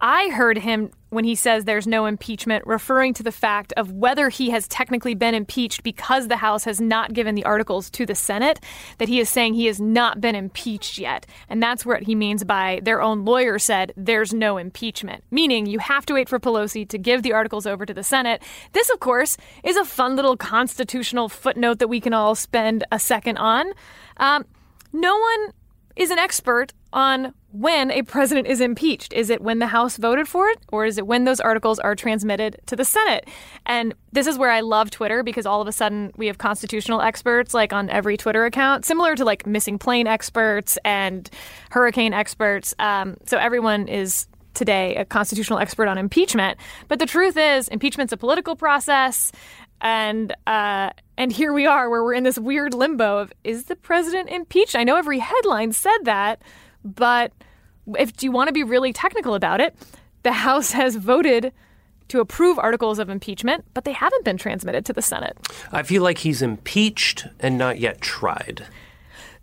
I 0.00 0.28
heard 0.28 0.58
him 0.58 0.90
when 1.08 1.24
he 1.24 1.34
says 1.34 1.64
there's 1.64 1.86
no 1.86 2.04
impeachment, 2.04 2.66
referring 2.66 3.14
to 3.14 3.22
the 3.22 3.32
fact 3.32 3.72
of 3.76 3.92
whether 3.92 4.28
he 4.28 4.50
has 4.50 4.68
technically 4.68 5.14
been 5.14 5.34
impeached 5.34 5.82
because 5.82 6.28
the 6.28 6.36
House 6.36 6.64
has 6.64 6.80
not 6.80 7.14
given 7.14 7.34
the 7.34 7.44
articles 7.44 7.88
to 7.90 8.04
the 8.04 8.14
Senate, 8.14 8.60
that 8.98 9.08
he 9.08 9.20
is 9.20 9.28
saying 9.28 9.54
he 9.54 9.66
has 9.66 9.80
not 9.80 10.20
been 10.20 10.34
impeached 10.34 10.98
yet. 10.98 11.24
And 11.48 11.62
that's 11.62 11.86
what 11.86 12.02
he 12.02 12.14
means 12.14 12.44
by 12.44 12.80
their 12.82 13.00
own 13.00 13.24
lawyer 13.24 13.58
said 13.58 13.92
there's 13.96 14.34
no 14.34 14.58
impeachment, 14.58 15.24
meaning 15.30 15.64
you 15.64 15.78
have 15.78 16.04
to 16.06 16.14
wait 16.14 16.28
for 16.28 16.38
Pelosi 16.38 16.86
to 16.88 16.98
give 16.98 17.22
the 17.22 17.32
articles 17.32 17.66
over 17.66 17.86
to 17.86 17.94
the 17.94 18.04
Senate. 18.04 18.42
This, 18.72 18.90
of 18.90 19.00
course, 19.00 19.38
is 19.64 19.76
a 19.76 19.84
fun 19.84 20.16
little 20.16 20.36
constitutional 20.36 21.28
footnote 21.30 21.78
that 21.78 21.88
we 21.88 22.00
can 22.00 22.12
all 22.12 22.34
spend 22.34 22.84
a 22.92 22.98
second 22.98 23.38
on. 23.38 23.72
Um, 24.18 24.44
no 24.92 25.16
one 25.16 25.52
is 25.96 26.10
an 26.10 26.18
expert 26.18 26.72
on 26.92 27.32
when 27.52 27.90
a 27.90 28.02
president 28.02 28.46
is 28.46 28.60
impeached. 28.60 29.12
Is 29.14 29.30
it 29.30 29.40
when 29.40 29.58
the 29.58 29.66
House 29.66 29.96
voted 29.96 30.28
for 30.28 30.48
it, 30.48 30.58
or 30.68 30.84
is 30.84 30.98
it 30.98 31.06
when 31.06 31.24
those 31.24 31.40
articles 31.40 31.78
are 31.78 31.94
transmitted 31.94 32.60
to 32.66 32.76
the 32.76 32.84
Senate? 32.84 33.26
And 33.64 33.94
this 34.12 34.26
is 34.26 34.36
where 34.36 34.50
I 34.50 34.60
love 34.60 34.90
Twitter 34.90 35.22
because 35.22 35.46
all 35.46 35.62
of 35.62 35.68
a 35.68 35.72
sudden 35.72 36.12
we 36.16 36.26
have 36.26 36.38
constitutional 36.38 37.00
experts 37.00 37.54
like 37.54 37.72
on 37.72 37.88
every 37.88 38.16
Twitter 38.16 38.44
account, 38.44 38.84
similar 38.84 39.16
to 39.16 39.24
like 39.24 39.46
missing 39.46 39.78
plane 39.78 40.06
experts 40.06 40.78
and 40.84 41.30
hurricane 41.70 42.12
experts. 42.12 42.74
Um, 42.78 43.16
so 43.24 43.38
everyone 43.38 43.88
is 43.88 44.26
today 44.56 44.96
a 44.96 45.04
constitutional 45.04 45.58
expert 45.58 45.86
on 45.86 45.98
impeachment. 45.98 46.58
But 46.88 46.98
the 46.98 47.06
truth 47.06 47.36
is, 47.36 47.68
impeachment's 47.68 48.12
a 48.12 48.16
political 48.16 48.56
process. 48.56 49.30
And 49.80 50.34
uh, 50.46 50.90
and 51.18 51.32
here 51.32 51.52
we 51.52 51.66
are, 51.66 51.90
where 51.90 52.02
we're 52.02 52.14
in 52.14 52.24
this 52.24 52.38
weird 52.38 52.74
limbo 52.74 53.18
of 53.18 53.32
is 53.44 53.64
the 53.64 53.76
president 53.76 54.30
impeached? 54.30 54.74
I 54.74 54.84
know 54.84 54.96
every 54.96 55.18
headline 55.18 55.72
said 55.72 55.98
that, 56.04 56.42
but 56.84 57.32
if 57.98 58.16
do 58.16 58.26
you 58.26 58.32
want 58.32 58.48
to 58.48 58.52
be 58.52 58.62
really 58.62 58.92
technical 58.92 59.34
about 59.34 59.60
it, 59.60 59.76
the 60.22 60.32
House 60.32 60.72
has 60.72 60.96
voted 60.96 61.52
to 62.08 62.20
approve 62.20 62.58
articles 62.58 62.98
of 62.98 63.10
impeachment, 63.10 63.64
but 63.74 63.84
they 63.84 63.92
haven't 63.92 64.24
been 64.24 64.36
transmitted 64.36 64.84
to 64.86 64.92
the 64.92 65.02
Senate. 65.02 65.36
I 65.72 65.82
feel 65.82 66.02
like 66.02 66.18
he's 66.18 66.40
impeached 66.40 67.26
and 67.40 67.58
not 67.58 67.80
yet 67.80 68.00
tried. 68.00 68.66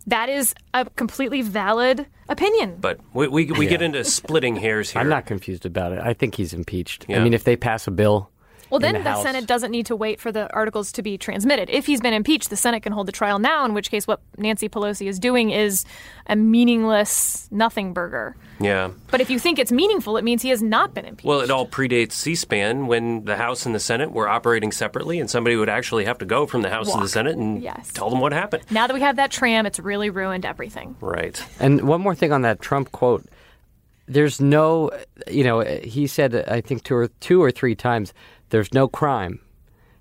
That 0.08 0.30
is 0.30 0.54
a 0.74 0.86
completely 0.92 1.42
valid 1.42 2.06
opinion. 2.28 2.78
But 2.80 3.00
we, 3.13 3.28
we, 3.28 3.52
we 3.52 3.68
get 3.68 3.82
into 3.82 4.04
splitting 4.04 4.56
hairs 4.56 4.91
here. 4.91 5.02
I'm 5.02 5.10
not 5.10 5.26
confused 5.26 5.65
about 5.65 5.93
it. 5.93 6.00
I 6.00 6.13
think 6.13 6.36
he's 6.36 6.54
impeached. 6.54 7.06
Yeah. 7.08 7.19
I 7.19 7.24
mean, 7.24 7.34
if 7.34 7.43
they 7.43 7.56
pass 7.56 7.88
a 7.88 7.91
bill. 7.91 8.30
Well, 8.73 8.79
then 8.79 8.95
the, 8.95 9.03
the, 9.03 9.21
Senate 9.21 9.45
doesn't 9.45 9.69
need 9.69 9.86
to 9.86 9.95
wait 9.95 10.19
for 10.19 10.31
the 10.31 10.51
articles 10.51 10.91
to 10.93 11.03
be 11.03 11.15
transmitted. 11.15 11.69
If 11.69 11.86
he's 11.86 12.01
been 12.01 12.15
impeached, 12.15 12.49
the 12.49 12.55
Senate 12.55 12.81
can 12.81 12.91
hold 12.91 13.07
the 13.07 13.12
trial 13.12 13.38
now, 13.38 13.65
in 13.65 13.75
which 13.75 13.91
case, 13.91 14.07
what 14.07 14.19
Nancy 14.36 14.67
Pelosi 14.67 15.07
is 15.07 15.19
doing 15.19 15.51
is 15.51 15.86
a 16.25 16.36
meaningless 16.36 17.47
nothing 17.51 17.93
burger. 17.93 18.36
Yeah. 18.59 18.89
But 19.12 19.21
if 19.21 19.29
you 19.29 19.38
think 19.38 19.59
it's 19.59 19.71
meaningful, 19.71 20.17
it 20.17 20.23
means 20.23 20.41
he 20.41 20.49
has 20.49 20.63
not 20.63 20.95
been 20.95 21.05
impeached. 21.05 21.27
Well, 21.27 21.41
it 21.41 21.51
all 21.51 21.67
predates 21.67 22.13
C-SPAN 22.13 22.88
when 22.88 23.25
the 23.25 23.36
House 23.36 23.67
and 23.67 23.75
the 23.75 23.79
Senate 23.79 24.12
were 24.12 24.27
operating 24.27 24.71
separately, 24.71 25.19
and 25.19 25.29
somebody 25.29 25.55
would 25.55 25.69
actually 25.69 26.05
have 26.05 26.17
to 26.17 26.25
go 26.25 26.47
from 26.47 26.63
the 26.63 26.71
House 26.71 26.91
to 26.91 26.99
the 26.99 27.07
Senate 27.07 27.38
and 27.38 27.62
Yes. 27.62 27.91
tell 27.93 28.09
them 28.09 28.21
what 28.21 28.31
happened. 28.33 28.63
now 28.71 28.88
that 28.88 28.93
we 28.95 29.01
have 29.01 29.17
that 29.17 29.29
tram, 29.29 29.67
it's 29.67 29.79
really 29.79 30.09
ruined 30.09 30.45
everything. 30.45 30.95
Right. 30.99 31.39
And 31.59 31.88
one 31.88 32.01
more 32.01 32.15
thing 32.15 32.31
on 32.31 32.41
that 32.41 32.59
Trump 32.59 32.91
quote. 32.91 33.23
There's 34.07 34.41
no, 34.41 34.89
you 35.31 35.43
know, 35.43 35.62
he 35.62 36.07
said, 36.07 36.36
I 36.49 36.59
think 36.59 36.83
two 36.83 36.95
or 36.95 37.07
two 37.19 37.41
or 37.41 37.51
three 37.51 37.75
times, 37.75 38.13
there's 38.54 38.72
no 38.72 38.88
crime. 38.88 39.39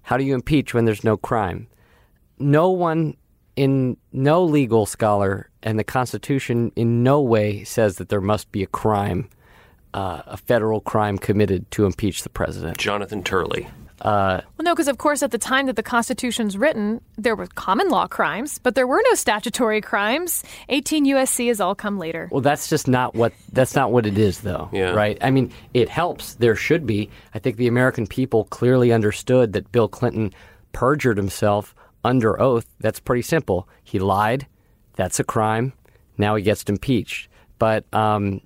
How 0.02 0.18
do 0.18 0.24
you 0.24 0.34
impeach 0.34 0.74
when 0.74 0.84
there's 0.84 1.02
no 1.02 1.16
crime? 1.16 1.68
No 2.38 2.68
one 2.68 3.16
in 3.56 3.96
no 4.12 4.44
legal 4.44 4.84
scholar 4.84 5.48
and 5.62 5.78
the 5.78 5.84
Constitution 5.84 6.70
in 6.76 7.02
no 7.02 7.18
way 7.22 7.64
says 7.64 7.96
that 7.96 8.10
there 8.10 8.20
must 8.20 8.52
be 8.52 8.62
a 8.62 8.66
crime, 8.66 9.30
uh, 9.94 10.20
a 10.26 10.36
federal 10.36 10.82
crime 10.82 11.16
committed 11.16 11.70
to 11.70 11.86
impeach 11.86 12.24
the 12.24 12.28
president. 12.28 12.76
Jonathan 12.76 13.22
Turley. 13.22 13.68
Well, 14.04 14.42
no, 14.62 14.74
because 14.74 14.88
of 14.88 14.98
course, 14.98 15.22
at 15.22 15.30
the 15.30 15.38
time 15.38 15.66
that 15.66 15.76
the 15.76 15.82
Constitution's 15.82 16.56
written, 16.56 17.00
there 17.16 17.36
were 17.36 17.46
common 17.46 17.88
law 17.88 18.06
crimes, 18.06 18.58
but 18.58 18.74
there 18.74 18.86
were 18.86 19.00
no 19.08 19.14
statutory 19.14 19.80
crimes. 19.80 20.44
18 20.68 21.06
USC 21.06 21.48
has 21.48 21.60
all 21.60 21.74
come 21.74 21.98
later. 21.98 22.28
Well, 22.30 22.40
that's 22.40 22.68
just 22.68 22.88
not 22.88 23.14
what 23.14 23.32
that's 23.52 23.74
not 23.74 23.92
what 23.92 24.06
it 24.06 24.18
is, 24.18 24.40
though. 24.40 24.68
Yeah. 24.72 24.92
Right. 24.92 25.18
I 25.20 25.30
mean, 25.30 25.52
it 25.74 25.88
helps. 25.88 26.34
There 26.34 26.56
should 26.56 26.86
be. 26.86 27.10
I 27.34 27.38
think 27.38 27.56
the 27.56 27.68
American 27.68 28.06
people 28.06 28.44
clearly 28.44 28.92
understood 28.92 29.52
that 29.52 29.70
Bill 29.72 29.88
Clinton 29.88 30.32
perjured 30.72 31.16
himself 31.16 31.74
under 32.04 32.40
oath. 32.40 32.66
That's 32.80 33.00
pretty 33.00 33.22
simple. 33.22 33.68
He 33.84 33.98
lied. 33.98 34.46
That's 34.96 35.20
a 35.20 35.24
crime. 35.24 35.72
Now 36.18 36.34
he 36.34 36.42
gets 36.42 36.62
impeached. 36.64 37.28
But 37.58 37.84
um, 37.94 38.40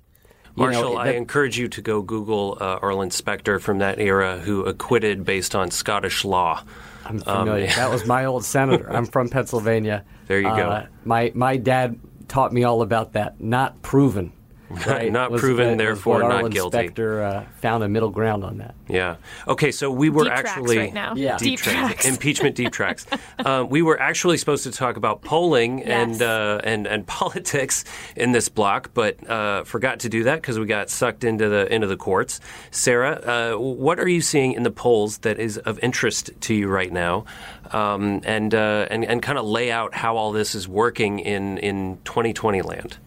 you 0.57 0.71
know, 0.71 0.71
Marshall, 0.71 0.97
I 0.97 1.09
encourage 1.11 1.57
you 1.57 1.67
to 1.67 1.81
go 1.81 2.01
Google 2.01 2.57
uh, 2.59 2.79
Arlen 2.81 3.11
Specter 3.11 3.59
from 3.59 3.79
that 3.79 3.99
era 3.99 4.39
who 4.39 4.63
acquitted 4.65 5.23
based 5.23 5.55
on 5.55 5.69
Scottish 5.71 6.25
law. 6.25 6.63
I'm 7.05 7.19
familiar. 7.19 7.67
that 7.75 7.91
was 7.91 8.05
my 8.05 8.25
old 8.25 8.43
senator. 8.43 8.91
I'm 8.91 9.05
from 9.05 9.29
Pennsylvania. 9.29 10.03
There 10.27 10.39
you 10.39 10.49
go. 10.49 10.69
Uh, 10.69 10.87
my 11.05 11.31
my 11.35 11.57
dad 11.57 11.99
taught 12.27 12.51
me 12.51 12.63
all 12.63 12.81
about 12.81 13.13
that. 13.13 13.39
Not 13.39 13.81
proven. 13.81 14.33
Right? 14.69 15.11
Not 15.11 15.31
Was- 15.31 15.41
proven, 15.41 15.65
was 15.65 15.71
what 15.71 15.77
therefore 15.77 16.19
not 16.19 16.51
guilty. 16.51 16.77
Specter 16.77 17.23
uh, 17.23 17.45
found 17.61 17.83
a 17.83 17.87
middle 17.87 18.09
ground 18.09 18.43
on 18.43 18.57
that. 18.57 18.75
Yeah. 18.87 19.15
Okay, 19.47 19.71
so 19.71 19.89
we 19.89 20.09
were 20.09 20.23
Deep 20.23 20.33
tracks 20.33 20.49
actually 20.49 20.77
right 20.77 20.93
now. 20.93 21.15
Yeah. 21.15 21.37
Deep 21.37 21.59
tracks. 21.59 22.05
impeachment 22.05 22.55
deep 22.55 22.71
tracks. 22.73 23.05
Um, 23.39 23.69
we 23.69 23.81
were 23.81 23.99
actually 23.99 24.37
supposed 24.37 24.63
to 24.63 24.71
talk 24.71 24.97
about 24.97 25.21
polling 25.21 25.83
and 25.83 26.21
uh, 26.21 26.59
and 26.63 26.85
and 26.85 27.07
politics 27.17 27.85
in 28.15 28.33
this 28.33 28.49
block, 28.49 28.91
but 28.93 29.29
uh, 29.29 29.63
forgot 29.63 29.99
to 30.01 30.09
do 30.09 30.23
that 30.23 30.35
because 30.35 30.59
we 30.59 30.65
got 30.65 30.89
sucked 30.89 31.23
into 31.23 31.47
the 31.47 31.73
into 31.73 31.87
the 31.87 31.97
courts. 31.97 32.41
Sarah, 32.71 33.53
uh, 33.53 33.57
what 33.57 33.99
are 33.99 34.07
you 34.07 34.21
seeing 34.21 34.53
in 34.53 34.63
the 34.63 34.71
polls 34.71 35.19
that 35.19 35.39
is 35.39 35.57
of 35.59 35.79
interest 35.79 36.31
to 36.41 36.53
you 36.53 36.67
right 36.67 36.91
now, 36.91 37.25
um, 37.71 38.21
and 38.25 38.53
uh, 38.53 38.87
and 38.89 39.05
and 39.05 39.21
kind 39.21 39.37
of 39.37 39.45
lay 39.45 39.71
out 39.71 39.93
how 39.93 40.17
all 40.17 40.31
this 40.33 40.55
is 40.55 40.67
working 40.67 41.19
in 41.19 41.57
in 41.59 41.99
2020 42.03 42.61
land? 42.63 42.97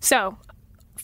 So, 0.00 0.36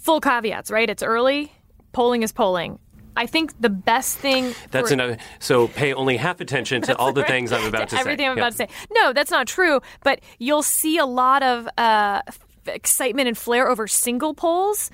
full 0.09 0.21
caveats, 0.23 0.71
right? 0.71 0.89
It's 0.89 1.03
early. 1.03 1.53
Polling 1.93 2.23
is 2.23 2.33
polling. 2.33 2.79
I 3.15 3.27
think 3.27 3.61
the 3.61 3.69
best 3.69 4.17
thing. 4.17 4.55
That's 4.71 4.89
for, 4.89 4.95
enough. 4.95 5.21
So 5.39 5.69
pay 5.69 5.93
only 5.93 6.17
half 6.17 6.41
attention 6.41 6.81
to 6.83 6.97
all 6.97 7.13
the 7.13 7.25
things 7.25 7.53
I'm 7.53 7.67
about 7.73 7.91
to 7.91 7.97
say. 7.97 8.01
everything 8.01 8.25
I'm 8.27 8.39
Yep. 8.39 8.43
about 8.47 8.51
to 8.53 8.57
say. 8.57 8.69
No, 8.91 9.13
that's 9.13 9.31
not 9.31 9.47
true. 9.47 9.83
But 10.03 10.21
you'll 10.39 10.63
see 10.63 10.97
a 10.97 11.05
lot 11.05 11.43
of 11.43 11.69
uh, 11.77 12.23
excitement 12.65 13.29
and 13.29 13.37
flair 13.37 13.69
over 13.69 13.87
single 13.87 14.33
polls. 14.33 14.91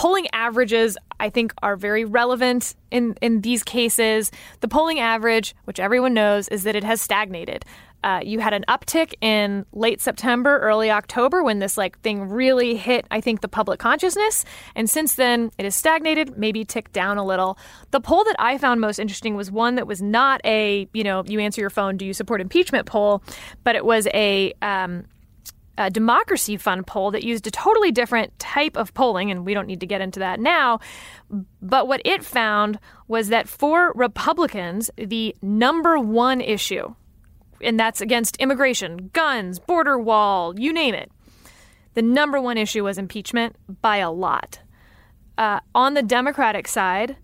Polling 0.00 0.28
averages, 0.32 0.96
I 1.20 1.28
think, 1.28 1.52
are 1.62 1.76
very 1.76 2.06
relevant 2.06 2.74
in, 2.90 3.18
in 3.20 3.42
these 3.42 3.62
cases. 3.62 4.30
The 4.60 4.66
polling 4.66 4.98
average, 4.98 5.54
which 5.64 5.78
everyone 5.78 6.14
knows, 6.14 6.48
is 6.48 6.62
that 6.62 6.74
it 6.74 6.84
has 6.84 7.02
stagnated. 7.02 7.66
Uh, 8.02 8.20
you 8.24 8.38
had 8.40 8.54
an 8.54 8.64
uptick 8.66 9.12
in 9.20 9.66
late 9.74 10.00
September, 10.00 10.58
early 10.60 10.90
October 10.90 11.42
when 11.42 11.58
this 11.58 11.76
like 11.76 12.00
thing 12.00 12.30
really 12.30 12.76
hit, 12.76 13.06
I 13.10 13.20
think, 13.20 13.42
the 13.42 13.48
public 13.48 13.78
consciousness. 13.78 14.46
And 14.74 14.88
since 14.88 15.16
then, 15.16 15.50
it 15.58 15.64
has 15.64 15.76
stagnated, 15.76 16.38
maybe 16.38 16.64
ticked 16.64 16.94
down 16.94 17.18
a 17.18 17.22
little. 17.22 17.58
The 17.90 18.00
poll 18.00 18.24
that 18.24 18.36
I 18.38 18.56
found 18.56 18.80
most 18.80 18.98
interesting 18.98 19.36
was 19.36 19.50
one 19.50 19.74
that 19.74 19.86
was 19.86 20.00
not 20.00 20.40
a, 20.46 20.88
you 20.94 21.04
know, 21.04 21.24
you 21.26 21.40
answer 21.40 21.60
your 21.60 21.68
phone, 21.68 21.98
do 21.98 22.06
you 22.06 22.14
support 22.14 22.40
impeachment 22.40 22.86
poll, 22.86 23.22
but 23.64 23.76
it 23.76 23.84
was 23.84 24.08
a 24.14 24.54
um, 24.62 25.04
a 25.80 25.90
Democracy 25.90 26.56
Fund 26.56 26.86
poll 26.86 27.10
that 27.10 27.24
used 27.24 27.46
a 27.46 27.50
totally 27.50 27.90
different 27.90 28.38
type 28.38 28.76
of 28.76 28.94
polling, 28.94 29.30
and 29.30 29.44
we 29.44 29.54
don't 29.54 29.66
need 29.66 29.80
to 29.80 29.86
get 29.86 30.00
into 30.00 30.20
that 30.20 30.40
now. 30.40 30.80
But 31.62 31.88
what 31.88 32.02
it 32.04 32.24
found 32.24 32.78
was 33.08 33.28
that 33.28 33.48
for 33.48 33.92
Republicans, 33.94 34.90
the 34.96 35.34
number 35.42 35.98
one 35.98 36.40
issue 36.40 36.94
and 37.60 37.78
that's 37.78 38.00
against 38.00 38.36
immigration, 38.36 39.10
guns, 39.12 39.58
border 39.58 39.98
wall, 39.98 40.58
you 40.58 40.72
name 40.72 40.94
it. 40.94 41.10
The 41.94 42.02
number 42.02 42.40
one 42.40 42.56
issue 42.56 42.84
was 42.84 42.98
impeachment 42.98 43.56
by 43.82 43.98
a 43.98 44.10
lot. 44.10 44.60
Uh, 45.36 45.60
on 45.74 45.94
the 45.94 46.02
Democratic 46.02 46.68
side, 46.68 47.16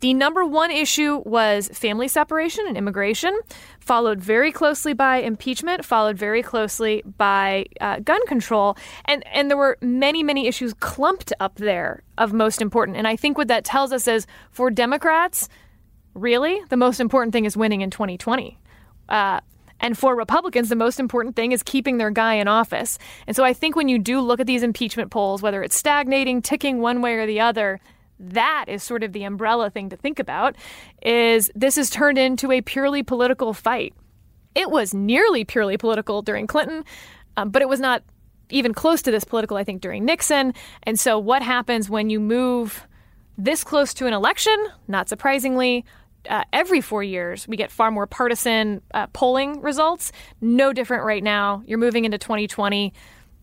the 0.00 0.14
number 0.14 0.44
one 0.44 0.70
issue 0.70 1.22
was 1.26 1.68
family 1.68 2.08
separation 2.08 2.64
and 2.66 2.76
immigration, 2.76 3.38
followed 3.78 4.20
very 4.20 4.50
closely 4.50 4.94
by 4.94 5.18
impeachment, 5.18 5.84
followed 5.84 6.16
very 6.16 6.42
closely 6.42 7.02
by 7.18 7.66
uh, 7.80 7.98
gun 8.00 8.24
control, 8.26 8.76
and 9.04 9.22
and 9.26 9.50
there 9.50 9.56
were 9.56 9.76
many 9.82 10.22
many 10.22 10.46
issues 10.46 10.72
clumped 10.74 11.32
up 11.40 11.56
there 11.56 12.02
of 12.16 12.32
most 12.32 12.62
important. 12.62 12.96
And 12.96 13.06
I 13.06 13.16
think 13.16 13.36
what 13.36 13.48
that 13.48 13.64
tells 13.64 13.92
us 13.92 14.08
is 14.08 14.26
for 14.50 14.70
Democrats, 14.70 15.48
really 16.14 16.60
the 16.70 16.76
most 16.76 16.98
important 16.98 17.32
thing 17.32 17.44
is 17.44 17.56
winning 17.56 17.82
in 17.82 17.90
2020. 17.90 18.58
Uh, 19.08 19.40
and 19.78 19.96
for 19.98 20.16
Republicans, 20.16 20.70
the 20.70 20.76
most 20.76 20.98
important 20.98 21.36
thing 21.36 21.52
is 21.52 21.62
keeping 21.62 21.98
their 21.98 22.10
guy 22.10 22.34
in 22.34 22.48
office. 22.48 22.98
And 23.26 23.36
so 23.36 23.44
I 23.44 23.52
think 23.52 23.76
when 23.76 23.88
you 23.88 23.98
do 23.98 24.20
look 24.20 24.40
at 24.40 24.46
these 24.46 24.62
impeachment 24.62 25.10
polls, 25.10 25.42
whether 25.42 25.62
it's 25.62 25.76
stagnating, 25.76 26.40
ticking 26.40 26.80
one 26.80 27.02
way 27.02 27.14
or 27.16 27.26
the 27.26 27.40
other, 27.40 27.78
that 28.18 28.66
is 28.68 28.82
sort 28.82 29.02
of 29.02 29.12
the 29.12 29.24
umbrella 29.24 29.70
thing 29.70 29.90
to 29.90 29.96
think 29.96 30.18
about 30.18 30.56
is 31.02 31.50
this 31.54 31.76
has 31.76 31.90
turned 31.90 32.18
into 32.18 32.50
a 32.50 32.60
purely 32.60 33.02
political 33.02 33.52
fight. 33.52 33.94
It 34.54 34.70
was 34.70 34.94
nearly 34.94 35.44
purely 35.44 35.76
political 35.76 36.22
during 36.22 36.46
Clinton, 36.46 36.84
um, 37.36 37.50
but 37.50 37.62
it 37.62 37.68
was 37.68 37.80
not 37.80 38.02
even 38.48 38.72
close 38.72 39.02
to 39.02 39.10
this 39.10 39.24
political, 39.24 39.56
I 39.56 39.64
think, 39.64 39.82
during 39.82 40.04
Nixon. 40.04 40.54
And 40.84 40.98
so, 40.98 41.18
what 41.18 41.42
happens 41.42 41.90
when 41.90 42.10
you 42.10 42.20
move 42.20 42.86
this 43.36 43.64
close 43.64 43.92
to 43.94 44.06
an 44.06 44.14
election? 44.14 44.56
Not 44.88 45.08
surprisingly, 45.08 45.84
uh, 46.28 46.44
every 46.52 46.80
four 46.80 47.02
years, 47.02 47.46
we 47.46 47.56
get 47.56 47.70
far 47.70 47.90
more 47.90 48.06
partisan 48.06 48.80
uh, 48.94 49.06
polling 49.08 49.60
results. 49.60 50.12
No 50.40 50.72
different 50.72 51.04
right 51.04 51.22
now. 51.22 51.62
You're 51.66 51.78
moving 51.78 52.04
into 52.04 52.18
2020. 52.18 52.92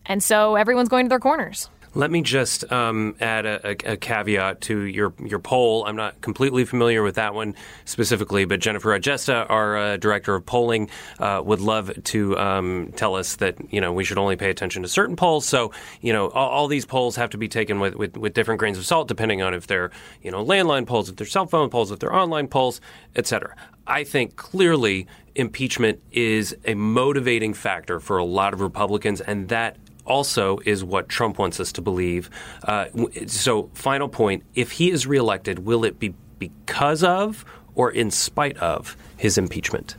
And 0.06 0.22
so 0.22 0.56
everyone's 0.56 0.88
going 0.88 1.06
to 1.06 1.08
their 1.08 1.20
corners. 1.20 1.70
Let 1.96 2.10
me 2.10 2.22
just 2.22 2.70
um, 2.72 3.14
add 3.20 3.46
a, 3.46 3.92
a, 3.92 3.96
caveat 3.96 4.60
to 4.62 4.82
your 4.82 5.14
your 5.24 5.38
poll. 5.38 5.84
I'm 5.86 5.94
not 5.94 6.20
completely 6.20 6.64
familiar 6.64 7.04
with 7.04 7.14
that 7.14 7.34
one 7.34 7.54
specifically, 7.84 8.44
but 8.46 8.58
Jennifer 8.58 8.98
Agiesta, 8.98 9.48
our 9.48 9.76
uh, 9.76 9.96
director 9.96 10.34
of 10.34 10.44
polling, 10.44 10.90
uh, 11.20 11.40
would 11.44 11.60
love 11.60 11.92
to 12.02 12.36
um, 12.36 12.92
tell 12.96 13.14
us 13.14 13.36
that 13.36 13.72
you 13.72 13.80
know 13.80 13.92
we 13.92 14.02
should 14.02 14.18
only 14.18 14.34
pay 14.34 14.50
attention 14.50 14.82
to 14.82 14.88
certain 14.88 15.14
polls. 15.14 15.46
So 15.46 15.70
you 16.00 16.12
know 16.12 16.30
all, 16.30 16.48
all 16.48 16.66
these 16.66 16.84
polls 16.84 17.14
have 17.14 17.30
to 17.30 17.38
be 17.38 17.46
taken 17.46 17.78
with, 17.78 17.94
with, 17.94 18.16
with, 18.16 18.34
different 18.34 18.58
grains 18.58 18.76
of 18.76 18.84
salt, 18.84 19.06
depending 19.06 19.40
on 19.42 19.54
if 19.54 19.68
they're 19.68 19.92
you 20.20 20.32
know 20.32 20.44
landline 20.44 20.88
polls, 20.88 21.08
if 21.08 21.14
they're 21.14 21.28
cell 21.28 21.46
phone 21.46 21.70
polls, 21.70 21.92
if 21.92 22.00
they're 22.00 22.14
online 22.14 22.48
polls, 22.48 22.80
etc. 23.14 23.54
I 23.86 24.02
think 24.02 24.34
clearly 24.34 25.06
impeachment 25.36 26.00
is 26.10 26.56
a 26.64 26.74
motivating 26.74 27.54
factor 27.54 28.00
for 28.00 28.18
a 28.18 28.24
lot 28.24 28.52
of 28.52 28.60
Republicans, 28.60 29.20
and 29.20 29.48
that 29.48 29.76
also 30.04 30.58
is 30.64 30.84
what 30.84 31.08
Trump 31.08 31.38
wants 31.38 31.60
us 31.60 31.72
to 31.72 31.82
believe. 31.82 32.30
Uh, 32.62 32.86
so, 33.26 33.70
final 33.74 34.08
point 34.08 34.44
if 34.54 34.72
he 34.72 34.90
is 34.90 35.06
reelected, 35.06 35.60
will 35.60 35.84
it 35.84 35.98
be 35.98 36.14
because 36.38 37.02
of 37.02 37.44
or 37.74 37.90
in 37.90 38.10
spite 38.10 38.56
of 38.58 38.96
his 39.16 39.38
impeachment? 39.38 39.96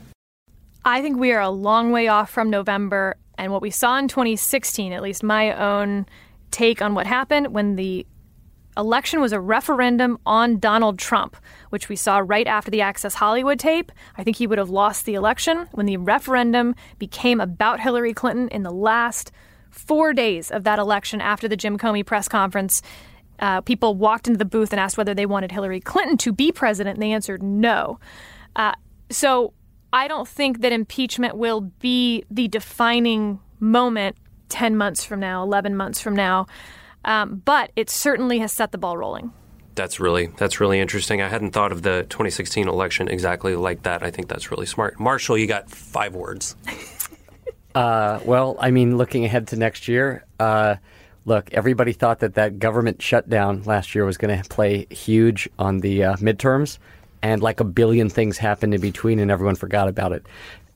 I 0.84 1.02
think 1.02 1.18
we 1.18 1.32
are 1.32 1.40
a 1.40 1.50
long 1.50 1.90
way 1.90 2.08
off 2.08 2.30
from 2.30 2.50
November. 2.50 3.16
And 3.38 3.52
what 3.52 3.60
we 3.60 3.70
saw 3.70 3.98
in 3.98 4.08
2016, 4.08 4.92
at 4.92 5.02
least 5.02 5.22
my 5.22 5.52
own 5.52 6.06
take 6.50 6.80
on 6.80 6.94
what 6.94 7.06
happened 7.06 7.48
when 7.48 7.76
the 7.76 8.06
election 8.76 9.20
was 9.20 9.32
a 9.32 9.40
referendum 9.40 10.18
on 10.26 10.58
Donald 10.58 10.98
Trump, 10.98 11.36
which 11.70 11.88
we 11.88 11.96
saw 11.96 12.22
right 12.24 12.46
after 12.46 12.70
the 12.70 12.82
Access 12.82 13.14
Hollywood 13.14 13.58
tape. 13.58 13.90
I 14.16 14.22
think 14.22 14.36
he 14.36 14.46
would 14.46 14.58
have 14.58 14.70
lost 14.70 15.06
the 15.06 15.14
election 15.14 15.66
when 15.72 15.86
the 15.86 15.96
referendum 15.96 16.74
became 16.98 17.40
about 17.40 17.80
Hillary 17.80 18.14
Clinton 18.14 18.48
in 18.48 18.62
the 18.62 18.70
last 18.70 19.32
four 19.78 20.12
days 20.12 20.50
of 20.50 20.64
that 20.64 20.78
election 20.78 21.20
after 21.20 21.48
the 21.48 21.56
Jim 21.56 21.78
Comey 21.78 22.04
press 22.04 22.28
conference, 22.28 22.82
uh, 23.38 23.60
people 23.60 23.94
walked 23.94 24.26
into 24.26 24.38
the 24.38 24.44
booth 24.44 24.72
and 24.72 24.80
asked 24.80 24.96
whether 24.96 25.14
they 25.14 25.26
wanted 25.26 25.52
Hillary 25.52 25.80
Clinton 25.80 26.16
to 26.18 26.32
be 26.32 26.50
president, 26.52 26.96
and 26.96 27.02
they 27.02 27.12
answered 27.12 27.42
no. 27.42 27.98
Uh, 28.54 28.72
so 29.10 29.52
I 29.92 30.08
don't 30.08 30.26
think 30.26 30.60
that 30.60 30.72
impeachment 30.72 31.36
will 31.36 31.60
be 31.60 32.24
the 32.30 32.48
defining 32.48 33.40
moment 33.60 34.16
10 34.48 34.76
months 34.76 35.04
from 35.04 35.20
now, 35.20 35.42
11 35.42 35.76
months 35.76 36.00
from 36.00 36.14
now, 36.14 36.46
um, 37.04 37.42
but 37.44 37.70
it 37.76 37.90
certainly 37.90 38.38
has 38.38 38.52
set 38.52 38.72
the 38.72 38.78
ball 38.78 38.96
rolling. 38.96 39.32
That's 39.74 40.00
really 40.00 40.28
that's 40.38 40.58
really 40.58 40.80
interesting. 40.80 41.20
I 41.20 41.28
hadn't 41.28 41.50
thought 41.50 41.70
of 41.70 41.82
the 41.82 42.06
2016 42.08 42.66
election 42.66 43.08
exactly 43.08 43.54
like 43.56 43.82
that. 43.82 44.02
I 44.02 44.10
think 44.10 44.28
that's 44.28 44.50
really 44.50 44.64
smart. 44.64 44.98
Marshall, 44.98 45.36
you 45.36 45.46
got 45.46 45.70
five 45.70 46.14
words. 46.14 46.56
Uh, 47.76 48.20
well, 48.24 48.56
I 48.58 48.70
mean, 48.70 48.96
looking 48.96 49.26
ahead 49.26 49.48
to 49.48 49.56
next 49.56 49.86
year, 49.86 50.24
uh, 50.40 50.76
look, 51.26 51.52
everybody 51.52 51.92
thought 51.92 52.20
that 52.20 52.32
that 52.36 52.58
government 52.58 53.02
shutdown 53.02 53.64
last 53.64 53.94
year 53.94 54.06
was 54.06 54.16
going 54.16 54.42
to 54.42 54.48
play 54.48 54.86
huge 54.88 55.46
on 55.58 55.80
the 55.80 56.04
uh, 56.04 56.16
midterms, 56.16 56.78
and 57.20 57.42
like 57.42 57.60
a 57.60 57.64
billion 57.64 58.08
things 58.08 58.38
happened 58.38 58.72
in 58.72 58.80
between, 58.80 59.18
and 59.18 59.30
everyone 59.30 59.56
forgot 59.56 59.88
about 59.88 60.12
it. 60.12 60.24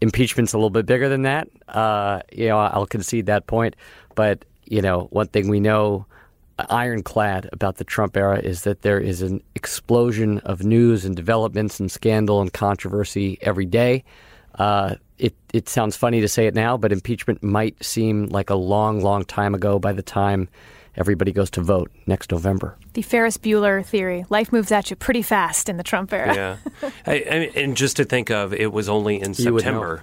Impeachment's 0.02 0.52
a 0.52 0.58
little 0.58 0.68
bit 0.68 0.84
bigger 0.84 1.08
than 1.08 1.22
that. 1.22 1.48
Uh, 1.68 2.20
you 2.32 2.48
know, 2.48 2.58
I'll 2.58 2.84
concede 2.84 3.24
that 3.26 3.46
point, 3.46 3.76
but 4.14 4.44
you 4.66 4.82
know, 4.82 5.08
one 5.10 5.28
thing 5.28 5.48
we 5.48 5.58
know 5.58 6.04
ironclad 6.68 7.48
about 7.50 7.76
the 7.76 7.84
Trump 7.84 8.14
era 8.14 8.38
is 8.38 8.64
that 8.64 8.82
there 8.82 9.00
is 9.00 9.22
an 9.22 9.42
explosion 9.54 10.40
of 10.40 10.64
news 10.64 11.06
and 11.06 11.16
developments 11.16 11.80
and 11.80 11.90
scandal 11.90 12.42
and 12.42 12.52
controversy 12.52 13.38
every 13.40 13.64
day. 13.64 14.04
Uh, 14.60 14.96
it, 15.16 15.34
it 15.54 15.70
sounds 15.70 15.96
funny 15.96 16.20
to 16.20 16.28
say 16.28 16.46
it 16.46 16.54
now, 16.54 16.76
but 16.76 16.92
impeachment 16.92 17.42
might 17.42 17.82
seem 17.82 18.26
like 18.26 18.50
a 18.50 18.54
long, 18.54 19.00
long 19.00 19.24
time 19.24 19.54
ago 19.54 19.78
by 19.78 19.92
the 19.92 20.02
time 20.02 20.50
everybody 20.96 21.32
goes 21.32 21.48
to 21.48 21.62
vote 21.62 21.90
next 22.06 22.30
November. 22.30 22.76
The 22.92 23.00
Ferris 23.00 23.38
Bueller 23.38 23.82
theory. 23.82 24.26
Life 24.28 24.52
moves 24.52 24.70
at 24.70 24.90
you 24.90 24.96
pretty 24.96 25.22
fast 25.22 25.70
in 25.70 25.78
the 25.78 25.82
Trump 25.82 26.12
era. 26.12 26.34
Yeah. 26.34 26.56
I, 27.06 27.12
I 27.12 27.50
and 27.56 27.74
just 27.74 27.96
to 27.96 28.04
think 28.04 28.30
of, 28.30 28.52
it 28.52 28.70
was 28.70 28.90
only 28.90 29.18
in 29.22 29.32
September 29.32 30.02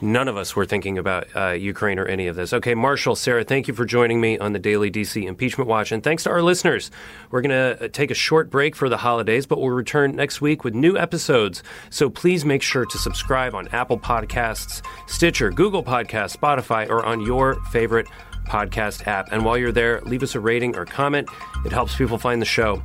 none 0.00 0.28
of 0.28 0.36
us 0.36 0.54
were 0.54 0.66
thinking 0.66 0.98
about 0.98 1.26
uh, 1.34 1.50
Ukraine 1.50 1.98
or 1.98 2.06
any 2.06 2.26
of 2.26 2.36
this. 2.36 2.52
Okay, 2.52 2.74
Marshall, 2.74 3.16
Sarah, 3.16 3.44
thank 3.44 3.68
you 3.68 3.74
for 3.74 3.84
joining 3.84 4.20
me 4.20 4.38
on 4.38 4.52
the 4.52 4.58
Daily 4.58 4.90
DC 4.90 5.24
Impeachment 5.24 5.68
Watch. 5.68 5.92
And 5.92 6.02
thanks 6.02 6.24
to 6.24 6.30
our 6.30 6.42
listeners. 6.42 6.90
We're 7.30 7.42
going 7.42 7.50
to 7.50 7.84
uh, 7.84 7.88
take 7.88 8.10
a 8.10 8.14
short 8.14 8.50
break 8.50 8.76
for 8.76 8.88
the 8.88 8.98
holidays, 8.98 9.46
but 9.46 9.60
we'll 9.60 9.70
return 9.70 10.16
next 10.16 10.40
week 10.40 10.64
with 10.64 10.74
new 10.74 10.96
episodes. 10.96 11.62
So 11.90 12.10
please 12.10 12.44
make 12.44 12.62
sure 12.62 12.84
to 12.84 12.98
subscribe 12.98 13.54
on 13.54 13.68
Apple 13.68 13.98
Podcasts, 13.98 14.84
Stitcher, 15.06 15.50
Google 15.50 15.82
Podcasts, 15.82 16.36
Spotify, 16.36 16.88
or 16.88 17.04
on 17.04 17.20
your 17.20 17.56
favorite 17.66 18.06
podcast 18.46 19.06
app. 19.06 19.32
And 19.32 19.44
while 19.44 19.58
you're 19.58 19.72
there, 19.72 20.00
leave 20.02 20.22
us 20.22 20.34
a 20.34 20.40
rating 20.40 20.76
or 20.76 20.84
comment. 20.84 21.28
It 21.64 21.72
helps 21.72 21.96
people 21.96 22.18
find 22.18 22.40
the 22.40 22.46
show. 22.46 22.82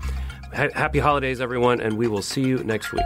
happy 0.53 0.99
holidays, 0.99 1.39
everyone, 1.39 1.81
and 1.81 1.97
we 1.97 2.07
will 2.07 2.21
see 2.21 2.41
you 2.41 2.63
next 2.63 2.91
week. 2.91 3.05